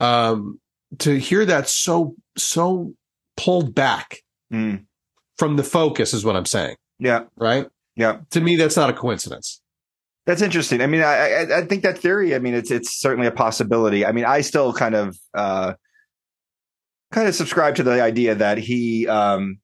[0.00, 0.60] Um,
[0.98, 2.94] to hear that so, so
[3.36, 4.18] pulled back
[4.52, 4.84] Mm.
[5.38, 7.24] from the focus is what I'm saying, Yeah.
[7.36, 7.66] right?
[7.96, 8.18] Yeah.
[8.30, 9.60] To me, that's not a coincidence.
[10.26, 10.80] That's interesting.
[10.80, 11.14] I mean, I,
[11.44, 12.34] I I think that theory.
[12.34, 14.06] I mean, it's it's certainly a possibility.
[14.06, 15.72] I mean, I still kind of uh,
[17.10, 19.58] kind of subscribe to the idea that he um,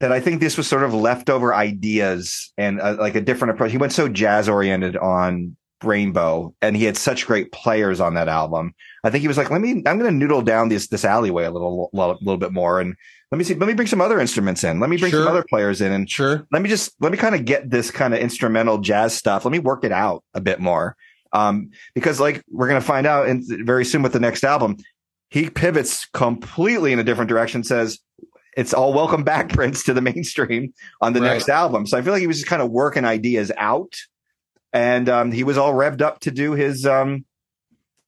[0.00, 3.70] that I think this was sort of leftover ideas and uh, like a different approach.
[3.70, 8.28] He went so jazz oriented on Rainbow, and he had such great players on that
[8.28, 8.74] album.
[9.04, 11.44] I think he was like, let me, I'm going to noodle down this this alleyway
[11.44, 12.94] a little, little little bit more, and
[13.30, 14.78] let me see, let me bring some other instruments in.
[14.80, 15.24] Let me bring Sure.
[15.24, 16.46] some other players in, and Sure.
[16.52, 19.44] let me just let me kind of get this kind of instrumental jazz stuff.
[19.44, 20.96] Let me work it out a bit more.
[21.32, 24.76] Um, because like we're gonna find out in, very soon with the next album,
[25.30, 27.98] he pivots completely in a different direction, says
[28.54, 31.28] it's all welcome back, Prince, to the mainstream on the Right.
[31.32, 31.86] next album.
[31.86, 33.94] So I feel like he was just kind of working ideas out.
[34.72, 37.24] And um, he was all revved up to do his um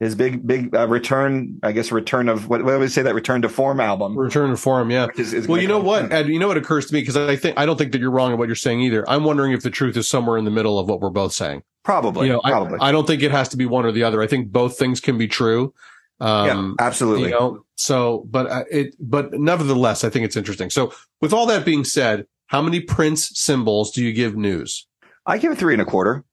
[0.00, 3.14] his big big uh, return, I guess return of what what would we say that
[3.14, 4.18] return to form album.
[4.18, 4.90] Return to form.
[4.90, 5.08] Yeah.
[5.16, 6.10] is- is Well, you know what.
[6.12, 6.28] Ed?
[6.28, 8.32] You know what occurs to me because I think I don't think that you're wrong
[8.32, 9.08] in what you're saying either.
[9.08, 11.62] I'm wondering if the truth is somewhere in the middle of what we're both saying.
[11.84, 12.26] Probably.
[12.26, 12.78] you know, probably.
[12.80, 14.22] I, I don't think it has to be one or the other.
[14.22, 15.74] I think both things can be true.
[16.20, 17.28] Um, yeah, absolutely.
[17.28, 20.70] you know, so, but uh, it, but nevertheless, I think it's interesting.
[20.70, 24.86] So with all that being said, how many Prince symbols do you give news?
[25.26, 26.24] I give it three and a quarter.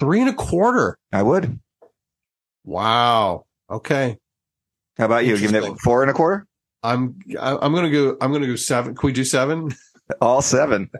[0.00, 0.98] Three and a quarter.
[1.12, 1.60] I would.
[2.64, 3.44] Wow.
[3.70, 4.16] Okay.
[4.96, 5.34] How about you?
[5.36, 5.74] Giving Interesting.
[5.74, 6.46] it four and a quarter?
[6.82, 8.94] I'm, I'm going to go, I'm to go seven.
[8.94, 9.74] Can we do seven?
[10.20, 10.90] All seven.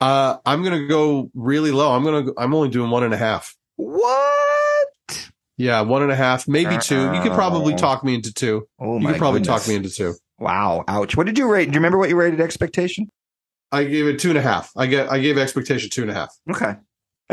[0.00, 1.92] Uh, I'm going to go really low.
[1.92, 3.54] I'm to, I'm only doing one and a half.
[3.76, 4.88] What?
[5.58, 5.82] Yeah.
[5.82, 7.12] One and a half, maybe two.
[7.14, 8.66] You could probably talk me into two.
[8.80, 9.64] Oh you could probably goodness.
[9.64, 10.14] talk me into two.
[10.38, 10.84] Wow.
[10.88, 11.16] Ouch.
[11.16, 11.66] What did you rate?
[11.66, 13.08] Do you remember what you rated expectation?
[13.70, 14.72] I gave it two and a half.
[14.76, 16.34] I get, I gave expectation two and a half.
[16.50, 16.74] Okay.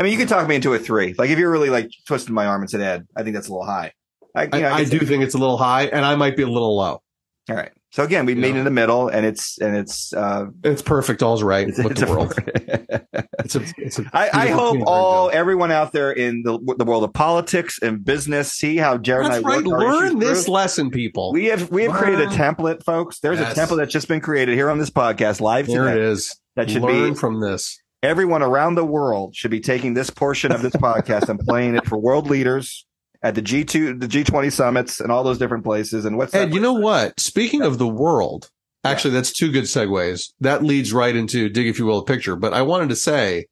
[0.00, 1.14] I mean, you could talk me into a three.
[1.18, 3.52] Like if you're really like twisting my arm and said, Ed, I think that's a
[3.52, 3.92] little high.
[4.34, 6.42] I, you I, know, I do think it's a little high and I might be
[6.42, 7.02] a little low.
[7.50, 7.70] All right.
[7.92, 8.58] So again, we meet know.
[8.60, 11.22] in the middle and it's, and it's, uh, It's perfect.
[11.22, 12.34] All's right it's, with it's the a- world.
[13.42, 16.84] It's a, it's a I, I hope all right everyone out there in the the
[16.84, 19.64] world of politics and business see how Jared That's and I right.
[19.66, 20.54] work Learn this through.
[20.54, 21.32] lesson, people.
[21.32, 23.18] We have we have created a template, folks.
[23.20, 23.56] There's Yes.
[23.56, 26.04] a template that's just been created here on this podcast live there it today.
[26.10, 26.38] is.
[26.54, 27.80] That should Learn be from this.
[28.02, 31.86] Everyone around the world should be taking this portion of this podcast and playing it
[31.86, 32.86] for world leaders
[33.22, 36.04] at the G2, the G20 summits and all those different places.
[36.04, 37.18] And what's And you know what?
[37.20, 38.50] Speaking of the world,
[38.84, 40.32] actually, that's two good segues.
[40.40, 42.36] That leads right into dig, if you will, a picture.
[42.36, 43.46] But I wanted to say,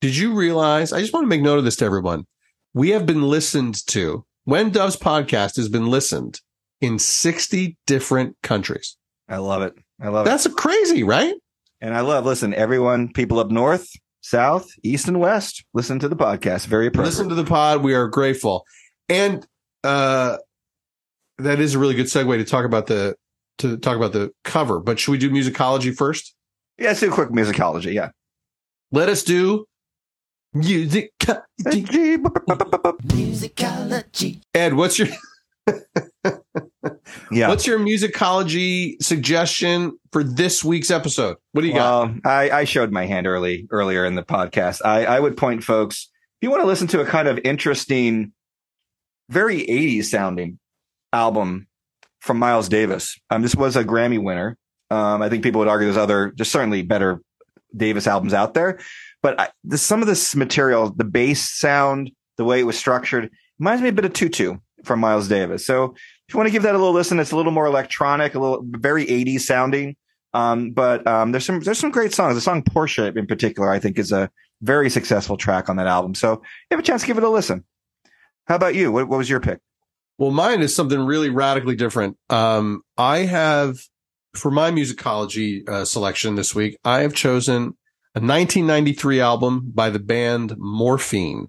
[0.00, 0.92] did you realize?
[0.92, 2.26] I just want to make note of this to everyone.
[2.74, 4.24] We have been listened to.
[4.44, 6.40] When Dove's podcast has been listened
[6.80, 8.96] in 60 different countries.
[9.28, 9.74] I love it.
[10.00, 10.30] I love it.
[10.30, 11.34] That's crazy, right?
[11.80, 13.88] And I love, listen, everyone, people up north,
[14.20, 16.66] south, east, and west, listen to the podcast.
[16.66, 17.10] Very appropriate.
[17.10, 17.82] Listen to the pod.
[17.82, 18.64] We are grateful.
[19.08, 19.46] And
[19.84, 20.38] uh
[21.38, 23.14] that is a really good segue to talk about the
[23.58, 24.80] to talk about the cover.
[24.80, 26.34] But should we do musicology first?
[26.78, 27.92] yeah, let's do a quick musicology.
[27.92, 28.10] Yeah.
[28.92, 29.66] Let us do
[30.54, 31.12] music.
[33.02, 34.40] Musicology.
[34.54, 35.08] Ed, what's your
[37.30, 37.48] Yeah.
[37.48, 41.36] what's your musicology suggestion for this week's episode?
[41.52, 42.10] What do you got?
[42.24, 44.80] I, I showed my hand early earlier in the podcast.
[44.84, 46.08] I, I would point folks
[46.40, 48.32] if you want to listen to a kind of interesting,
[49.28, 50.60] very 80s sounding
[51.12, 51.66] album
[52.20, 53.18] from Miles Davis.
[53.30, 54.56] Um, this was a Grammy winner.
[54.90, 57.20] Um, I think people would argue there's other, there's certainly better
[57.76, 58.78] Davis albums out there,
[59.20, 63.30] but I, the, some of this material, the bass sound, the way it was structured,
[63.58, 65.66] reminds me a bit of Tutu from Miles Davis.
[65.66, 65.96] So
[66.28, 68.38] if you want to give that a little listen, it's a little more electronic, a
[68.38, 69.96] little very 80s sounding.
[70.34, 72.34] Um, but um, there's some there's some great songs.
[72.34, 76.14] The song Portia in particular, I think, is a very successful track on that album.
[76.14, 76.40] So you
[76.76, 77.64] have a chance to give it a listen.
[78.46, 78.92] How about you?
[78.92, 79.60] What, what was your pick?
[80.18, 82.18] Well, mine is something really radically different.
[82.28, 83.78] Um, I have,
[84.34, 87.76] for my musicology uh, selection this week, I have chosen
[88.14, 91.48] a 1993 album by the band Morphine.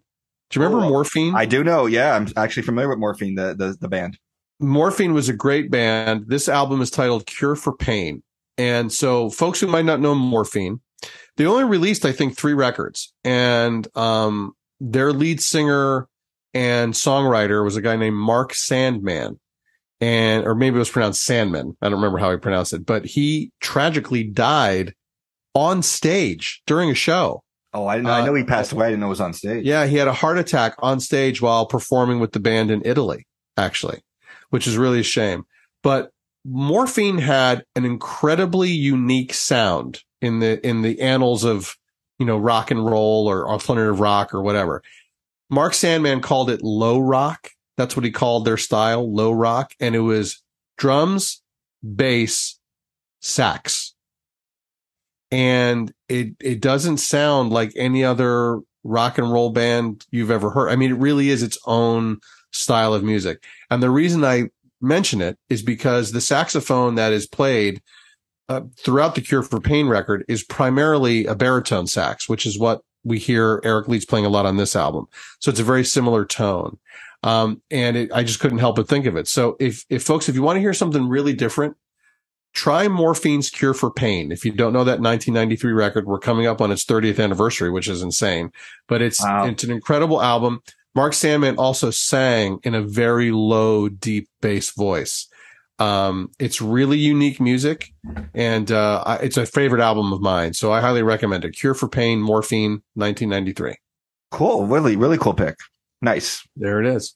[0.52, 1.36] Do you remember Oh, Morphine?
[1.36, 1.86] I do know.
[1.86, 4.18] Yeah, I'm actually familiar with Morphine, the the, the band.
[4.60, 6.26] Morphine was a great band.
[6.28, 8.24] This album is titled Cure for Pain.
[8.57, 10.82] And so folks who might not know Morphine,
[11.38, 13.14] they only released, I think, three records.
[13.24, 16.07] And um, their lead singer
[16.53, 19.39] and songwriter was a guy named Mark Sandman.
[20.01, 21.76] And, or maybe it was pronounced Sandman.
[21.82, 24.93] I don't remember how he pronounced it, but he tragically died
[25.55, 27.43] on stage during a show.
[27.74, 28.10] Oh, I know.
[28.10, 28.88] I Uh, know he passed away.
[28.88, 29.66] I didn't know it was on stage.
[29.66, 33.28] Yeah, he had a heart attack on stage while performing with the band in Italy,
[33.57, 34.01] actually,
[34.50, 35.45] which is really a shame.
[35.84, 36.12] But
[36.45, 41.76] Morphine had an incredibly unique sound in the in the annals of,
[42.18, 44.82] you know, rock and roll or alternative rock or whatever.
[45.50, 47.50] Mark Sandman called it low rock.
[47.78, 50.41] That's what he called their style, low rock, and it was
[50.78, 51.41] drums,
[51.95, 52.60] bass,
[53.22, 53.93] sax.
[55.32, 60.70] And it it doesn't sound like any other rock and roll band you've ever heard.
[60.70, 62.20] I mean, it really is its own
[62.52, 63.43] style of music.
[63.70, 64.50] And the reason I
[64.82, 67.82] mention it is because the saxophone that is played
[68.47, 72.82] uh, throughout the Cure for Pain record is primarily a baritone sax, which is what
[73.04, 75.08] we hear Eric Leeds playing a lot on this album.
[75.39, 76.78] So it's a very similar tone.
[77.22, 79.28] Um, and it, I just couldn't help but think of it.
[79.28, 81.76] So if, if folks, if you want to hear something really different,
[82.54, 84.32] try Morphine's Cure for Pain.
[84.32, 87.88] If you don't know that 1993 record, we're coming up on its 30th anniversary, which
[87.88, 88.52] is insane,
[88.88, 89.45] but it's, Wow.
[89.45, 90.62] it's an incredible album.
[91.00, 95.30] Mark Sandman also sang in a very low, deep bass voice.
[95.80, 97.93] Um, it's really unique music
[98.34, 100.56] and, uh, it's a favorite album of mine.
[100.56, 101.52] So I highly recommend it.
[101.52, 103.78] Cure for Pain, Morphine, 1993.
[104.32, 104.66] Cool.
[104.66, 105.56] Really, really cool pick.
[106.02, 106.45] Nice.
[106.58, 107.16] There it is.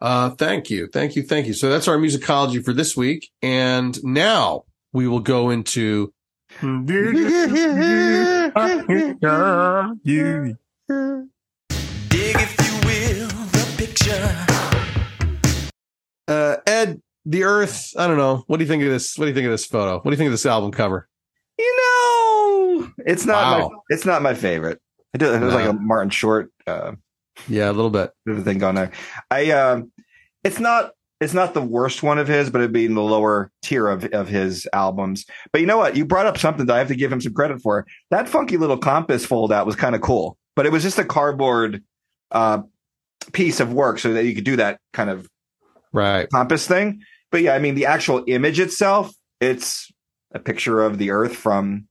[0.00, 0.88] Uh, thank you.
[0.88, 1.22] Thank you.
[1.22, 1.54] Thank you.
[1.54, 3.30] So that's our musicology for this week.
[3.40, 6.12] And now we will go into
[14.06, 14.46] picture.
[16.28, 17.92] Uh, Ed, the Earth.
[17.96, 18.44] I don't know.
[18.46, 19.16] What do you think of this?
[19.16, 19.96] What do you think of this photo?
[19.96, 21.08] What do you think of this album cover?
[21.58, 23.68] You know, it's not Wow.
[23.68, 24.80] my, it's not my favorite.
[25.14, 26.92] It does- it was like a Martin Short uh,
[27.48, 28.10] Yeah, a little bit.
[28.26, 28.90] bit thing going there.
[29.30, 29.90] I um,
[30.44, 33.50] it's not it's not the worst one of his, but it'd be in the lower
[33.62, 35.24] tier of of his albums.
[35.52, 35.96] But you know what?
[35.96, 37.86] You brought up something that I have to give him some credit for.
[38.10, 41.04] That funky little compass fold out was kind of cool, but it was just a
[41.04, 41.82] cardboard
[42.32, 42.58] uh
[43.32, 45.28] piece of work so that you could do that kind of
[45.92, 46.28] Right.
[46.30, 47.02] compass thing.
[47.30, 49.90] But yeah, I mean the actual image itself, it's
[50.32, 51.88] a picture of the Earth from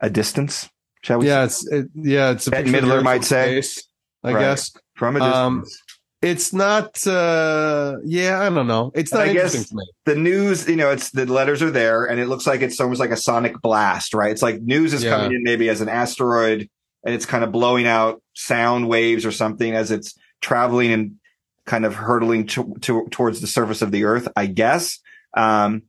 [0.00, 0.68] a distance.
[1.02, 1.28] Shall we?
[1.28, 1.46] Yeah, say?
[1.46, 3.60] it's it, yeah, it's a of Midler the Earth might say.
[3.60, 3.88] space,
[4.24, 4.40] I Right.
[4.40, 5.82] guess from a um, distance.
[6.22, 7.06] it's not.
[7.06, 8.90] uh Yeah, I don't know.
[8.94, 9.84] It's not I interesting to me.
[10.04, 13.00] the news, you know, it's the letters are there, and it looks like it's almost
[13.00, 14.30] like a sonic blast, right?
[14.32, 15.10] It's like news is Yeah.
[15.16, 16.68] coming in maybe as an asteroid,
[17.04, 21.16] and it's kind of blowing out sound waves or something as it's traveling and
[21.64, 24.98] kind of hurtling to, to, towards the surface of the Earth, I guess.
[25.36, 25.82] Um,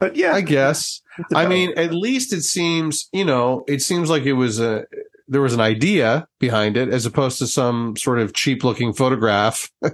[0.00, 1.00] but yeah, I guess.
[1.34, 4.84] I mean, at least it seems, you know, it seems like it was a
[5.26, 9.70] there was an idea behind it as opposed to some sort of cheap looking photograph,
[9.82, 9.90] you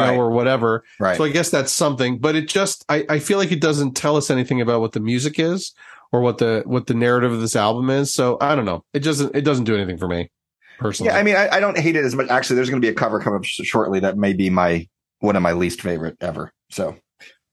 [0.00, 0.14] Right.
[0.14, 0.82] know, or whatever.
[0.98, 1.16] right.
[1.16, 4.16] So I guess that's something, but it just I, I feel like it doesn't tell
[4.16, 5.72] us anything about what the music is
[6.10, 8.12] or what the what the narrative of this album is.
[8.12, 8.84] So I don't know.
[8.92, 10.30] It doesn't it doesn't do anything for me
[10.78, 11.12] personally.
[11.12, 12.28] yeah, I mean, I, I don't hate it as much.
[12.28, 14.88] Actually, there's going to be a cover coming up sh- shortly that may be my
[15.20, 16.52] one of my least favorite ever.
[16.70, 16.96] So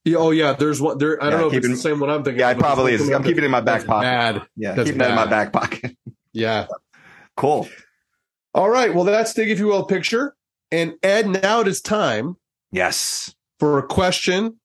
[0.06, 1.22] Yeah, oh yeah, there's one there.
[1.22, 2.40] I Yeah, don't know if it's keeping- the same one I'm thinking.
[2.40, 3.10] yeah, of, it probably is.
[3.10, 4.06] I'm keeping it in my back pocket.
[4.06, 4.42] Bad.
[4.56, 5.96] Yeah, That's keeping that in my back pocket.
[6.34, 6.68] Yeah.
[7.36, 7.68] cool.
[8.54, 8.94] All right.
[8.94, 10.36] Well, that's Dig If You Will picture.
[10.72, 12.38] And Ed, now it is time
[12.72, 13.34] Yes.
[13.60, 14.60] for a question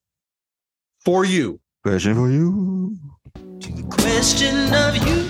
[1.04, 1.60] for you.
[1.82, 2.96] Question for you.
[3.60, 5.23] To the Question of you.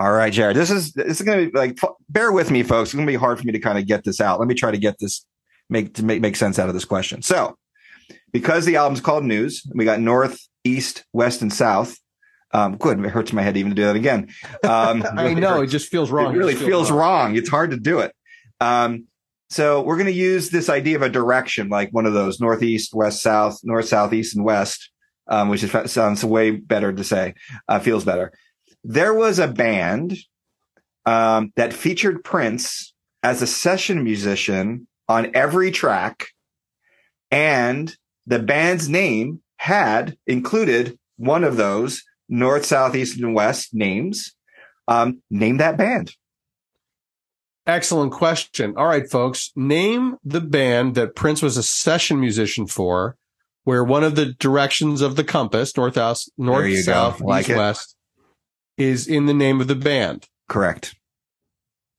[0.00, 0.56] All right, Jared.
[0.56, 1.78] This is this is going to be like
[2.08, 2.88] bear with me, folks.
[2.88, 4.38] It's going to be hard for me to kind of get this out.
[4.38, 5.26] Let me try to get this
[5.68, 7.20] make to make make sense out of this question.
[7.20, 7.58] So,
[8.32, 11.98] because the album's called News, we got North, East, West, and South.
[12.52, 12.98] Um, good.
[12.98, 14.30] It hurts my head even to do that again.
[14.64, 16.34] Um, I know it just feels wrong.
[16.34, 17.36] it really just feels wrong.
[17.36, 18.14] It's hard to do it.
[18.58, 19.06] Um,
[19.50, 22.94] so we're going to use this idea of a direction, like one of those northeast,
[22.94, 24.90] west, south, north, south, east, and west,
[25.28, 27.34] um, which is, sounds way better to say.
[27.68, 28.32] Uh, feels better.
[28.84, 30.16] There was a band
[31.06, 36.28] um, that featured Prince as a session musician on every track,
[37.30, 37.94] and
[38.26, 44.34] the band's name had included one of those north, south, east, and west names.
[44.88, 46.14] Um, name that band.
[47.66, 48.74] Excellent question.
[48.76, 49.52] All right, folks.
[49.54, 53.16] Name the band that Prince was a session musician for,
[53.64, 57.96] where one of the directions of the compass, north, south, north, south, east, west,
[58.80, 60.26] is in the name of the band.
[60.48, 60.96] Correct.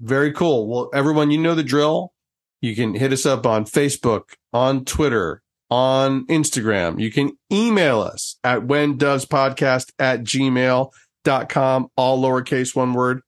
[0.02, 0.68] Very cool.
[0.68, 2.12] Well, everyone, you know the drill.
[2.60, 7.00] You can hit us up on Facebook, on Twitter, on Instagram.
[7.00, 13.22] You can email us at when doves podcast at gmail.com, all lowercase one word.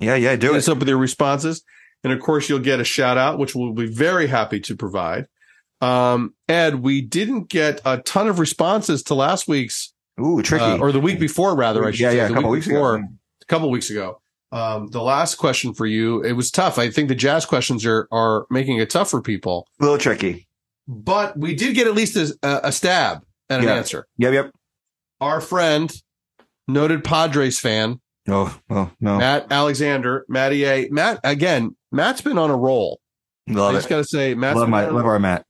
[0.00, 0.58] Yeah, yeah, do Hit it.
[0.58, 1.62] us up with your responses.
[2.04, 5.26] And of course, you'll get a shout out, which we'll be very happy to provide.
[5.80, 10.64] Um, Ed, we didn't get a ton of responses to last week's, Ooh, tricky.
[10.64, 11.84] uh, or the week before, rather.
[11.84, 13.06] I should yeah, say, yeah, a couple week weeks before, ago.
[13.42, 14.20] a couple weeks ago.
[14.50, 16.78] Um, the last question for you, it was tough.
[16.78, 20.48] I think the jazz questions are are making it tough for people, A little tricky.
[20.86, 24.06] but we did get at least a, a stab at an answer.
[24.16, 24.50] Yep, yep.
[25.20, 25.92] Our friend,
[26.66, 29.18] noted Padres fan, Oh, oh no.
[29.18, 30.88] Matt Alexander, Matty A.
[30.90, 31.76] Matt again.
[31.90, 33.00] Matt's been on a roll.
[33.48, 35.46] Love I just got to say, Matt's Love my love our Matt.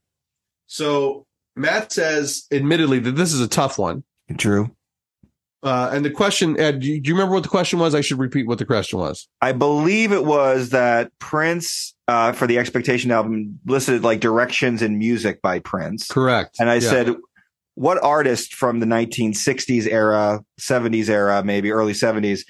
[0.67, 4.05] So Matt says, admittedly, that this is a tough one.
[4.37, 4.71] True.
[5.63, 7.95] Uh, and the question, Ed, do you, do you remember what the question was?
[7.95, 9.29] I should repeat what the question was.
[9.41, 14.99] I believe it was that Prince, uh, for the Expectation album, listed like directions in
[14.99, 16.07] music by Prince.
[16.07, 16.57] Correct.
[16.61, 16.81] And I Yeah.
[16.91, 17.17] said,
[17.75, 22.43] what artist from the 1960s era, 70s era, maybe early 70s,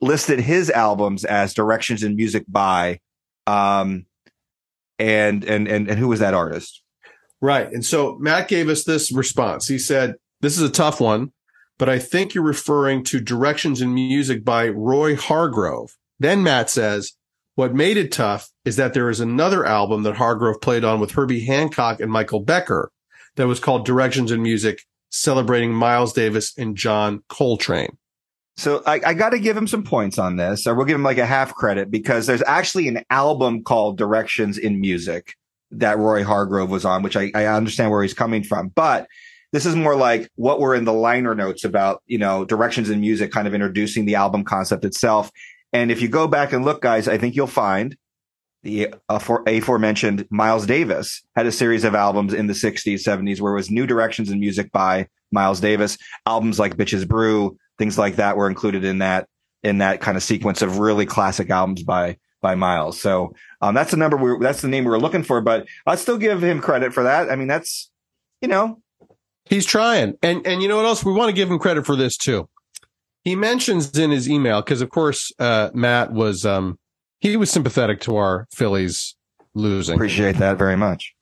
[0.00, 3.00] listed his albums as directions in music by,
[3.48, 4.06] um,
[4.98, 6.82] and, and, and, and who was that artist?
[7.40, 7.70] Right.
[7.70, 9.66] And so Matt gave us this response.
[9.66, 10.14] He said,
[10.44, 11.32] This is a tough one,
[11.78, 15.96] but I think you're referring to Directions in Music by Roy Hargrove.
[16.18, 17.14] Then Matt says,
[17.54, 21.12] What made it tough is that there is another album that Hargrove played on with
[21.12, 22.88] Herbie Hancock and Michael Brecker
[23.36, 27.96] that was called Directions in Music, celebrating Miles Davis and John Coltrane.
[28.58, 31.04] So I, I got to give him some points on this, or we'll give him
[31.04, 35.36] like a half credit because there's actually an album called Directions in Music
[35.70, 38.68] that Roy Hargrove was on, which I, I understand where he's coming from.
[38.68, 39.06] But
[39.54, 43.00] this is more like what were in the liner notes about, you know, Directions in
[43.00, 45.30] Music, kind of introducing the album concept itself.
[45.72, 47.96] And if you go back and look, guys, I think you'll find
[48.64, 53.56] the aforementioned Miles Davis had a series of albums in the 60s, 70s where it
[53.56, 55.98] was new directions in music by Miles Davis.
[56.26, 59.28] Albums like Bitches Brew, things like that were included in that
[59.62, 63.00] in that kind of sequence of really classic albums by by Miles.
[63.00, 65.96] So um, that's the number we that's the name we were looking for, but I'll
[65.96, 67.30] still give him credit for that.
[67.30, 67.90] I mean, that's
[68.40, 68.82] you know,
[69.46, 70.14] He's trying.
[70.22, 71.04] And and you know what else?
[71.04, 72.48] We want to give him credit for this too.
[73.22, 76.78] He mentions in his email, because of course, uh, Matt was um
[77.20, 79.16] he was sympathetic to our Phillies
[79.54, 79.94] losing.
[79.94, 81.14] appreciate that very much.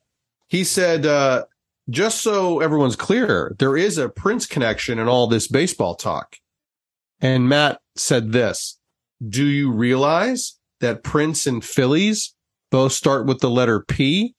[0.47, 1.45] He said, uh,
[1.89, 6.37] just so everyone's clear, there is a Prince connection in all this baseball talk.
[7.19, 8.79] And Matt said this
[9.25, 12.35] Do you realize that Prince and Phillies
[12.71, 14.35] both start with the letter P?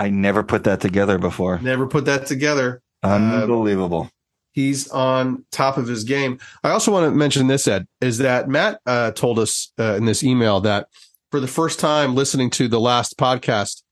[0.00, 1.58] I never put that together before.
[1.60, 2.80] Never put that together.
[3.02, 4.10] Unbelievable.
[4.52, 6.38] he's on top of his game.
[6.64, 10.06] I also want to mention this, Ed, is that Matt uh, told us uh, in
[10.06, 10.88] this email that
[11.30, 13.82] for the first time listening to the last podcast,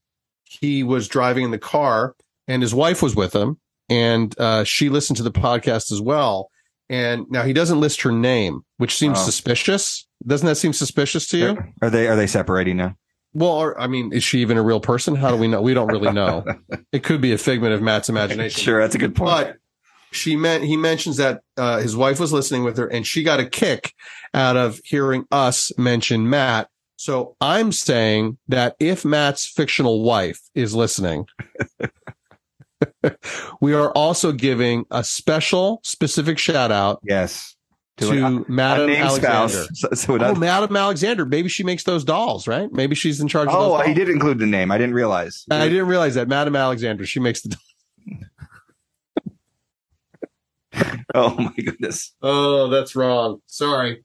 [0.44, 2.14] he was driving in the car
[2.48, 6.50] and his wife was with him and uh, she listened to the podcast as well.
[6.90, 9.22] And now he doesn't list her name, which seems Oh.
[9.24, 10.06] suspicious.
[10.26, 11.58] Doesn't that seem suspicious to you?
[11.82, 12.96] Are they are they separating now?
[13.38, 15.14] Well, I mean, is she even a real person?
[15.14, 15.62] How do we know?
[15.62, 16.44] We don't really know.
[16.92, 18.60] it could be a figment of Matt's imagination.
[18.60, 19.30] Sure, that's a good point.
[19.30, 19.56] But
[20.10, 23.38] she meant he mentions that uh, his wife was listening with her, and she got
[23.38, 23.94] a kick
[24.34, 26.68] out of hearing us mention Matt.
[26.96, 31.26] So I'm saying that if Matt's fictional wife is listening,
[33.60, 37.54] we are also giving a special, specific shout out yes.
[37.98, 39.48] To an Madam Alexander.
[39.48, 39.68] spouse.
[39.74, 41.24] So, so Oh, does- Madam Alexander.
[41.24, 42.72] Maybe she makes those dolls, right?
[42.72, 43.80] Maybe she's in charge of those.
[43.80, 44.70] oh, he did include the name.
[44.70, 45.44] I didn't realize.
[45.50, 46.28] I didn't realize that.
[46.28, 47.04] Madam Alexander.
[47.06, 47.56] She makes the.
[51.14, 52.14] Oh my goodness.
[52.22, 53.40] Oh, that's wrong.
[53.46, 54.04] Sorry.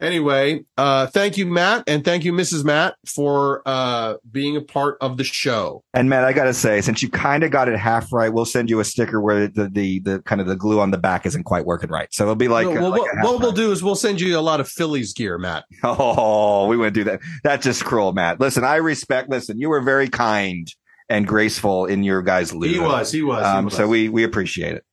[0.00, 2.64] Anyway, uh, thank you, Matt, and thank you, Mrs.
[2.64, 5.82] Matt, for uh, being a part of the show.
[5.94, 8.68] And Matt, I gotta say, since you kind of got it half right, we'll send
[8.68, 11.44] you a sticker where the, the the kind of the glue on the back isn't
[11.44, 12.12] quite working right.
[12.12, 14.38] So it'll be like, No, well, like what, what we'll do is we'll send you
[14.38, 15.64] a lot of Phillies gear, Matt.
[15.82, 17.20] Oh, we wouldn't do that.
[17.42, 18.38] That's just cruel, Matt.
[18.38, 19.30] Listen, I respect.
[19.30, 20.70] Listen, you were very kind
[21.08, 22.70] and graceful in your guys' loot.
[22.70, 23.38] He was, he was.
[23.44, 23.74] he Um, was.
[23.74, 24.84] so we we appreciate it.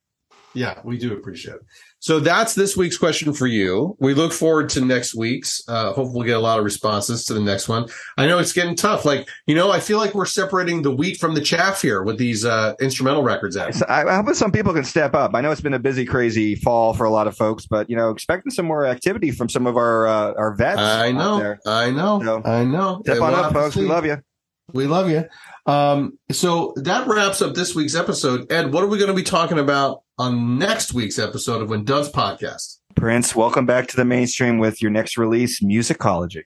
[0.54, 1.60] Yeah, we do appreciate it.
[2.04, 3.96] So that's this week's question for you.
[3.98, 5.66] We look forward to next week's.
[5.66, 7.86] Uh, hopefully we'll get a lot of responses to the next one.
[8.18, 9.06] I know it's getting tough.
[9.06, 12.18] Like, you know, I feel like we're separating the wheat from the chaff here with
[12.18, 13.72] these, uh, instrumental records out.
[13.72, 15.34] So I, I hope some people can step up.
[15.34, 17.96] I know it's been a busy, crazy fall for a lot of folks, but you
[17.96, 20.78] know, expecting some more activity from some of our uh, our vets.
[20.78, 21.56] I know.
[21.66, 22.20] I know.
[22.22, 23.00] So, I know.
[23.02, 23.76] Step on up, folks.
[23.76, 24.18] We love you.
[24.74, 25.24] We love you.
[25.64, 28.52] Um, so that wraps up this week's episode.
[28.52, 31.84] Ed, what are we going to be talking about on next week's episode of When
[31.84, 32.78] Doves Podcast?
[32.94, 36.42] Prince, welcome back to the mainstream with your next release, Musicology.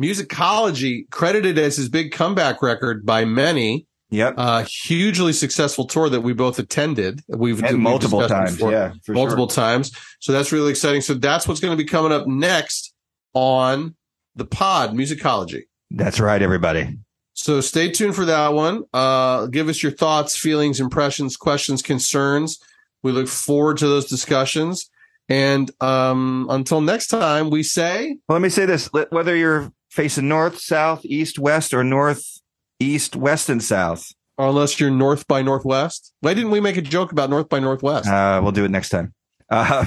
[0.00, 4.34] Musicology, credited as his big comeback record by many, Yep.
[4.36, 7.22] uh, hugely successful tour that we both attended.
[7.28, 8.52] We've we've multiple times.
[8.52, 8.70] before.
[8.72, 8.92] Yeah.
[9.04, 9.64] For multiple Sure.
[9.64, 9.90] times.
[10.20, 11.00] So that's really exciting.
[11.00, 12.92] So that's what's going to be coming up next
[13.34, 13.96] on
[14.36, 15.62] the pod, Musicology.
[15.90, 16.98] That's right, everybody.
[17.32, 18.84] So stay tuned for that one.
[18.92, 22.58] Uh, give us your thoughts, feelings, impressions, questions, concerns.
[23.06, 24.90] We look forward to those discussions.
[25.28, 30.26] And um, until next time, we say Well, let me say this: whether you're facing
[30.26, 32.40] north, south, east, west, or north,
[32.80, 36.12] east, west, and south, unless you're north by northwest.
[36.20, 38.08] Why didn't we make a joke about north by northwest?
[38.08, 39.14] uh, we'll do it next time.
[39.48, 39.86] Uh,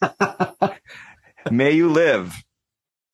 [1.50, 2.44] may you live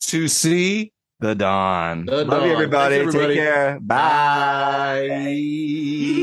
[0.09, 2.05] to see the dawn.
[2.05, 2.97] The Love you, everybody.
[2.99, 3.35] Thanks, everybody.
[3.37, 3.81] Take care.
[3.81, 5.09] Bye.
[5.09, 6.18] Bye.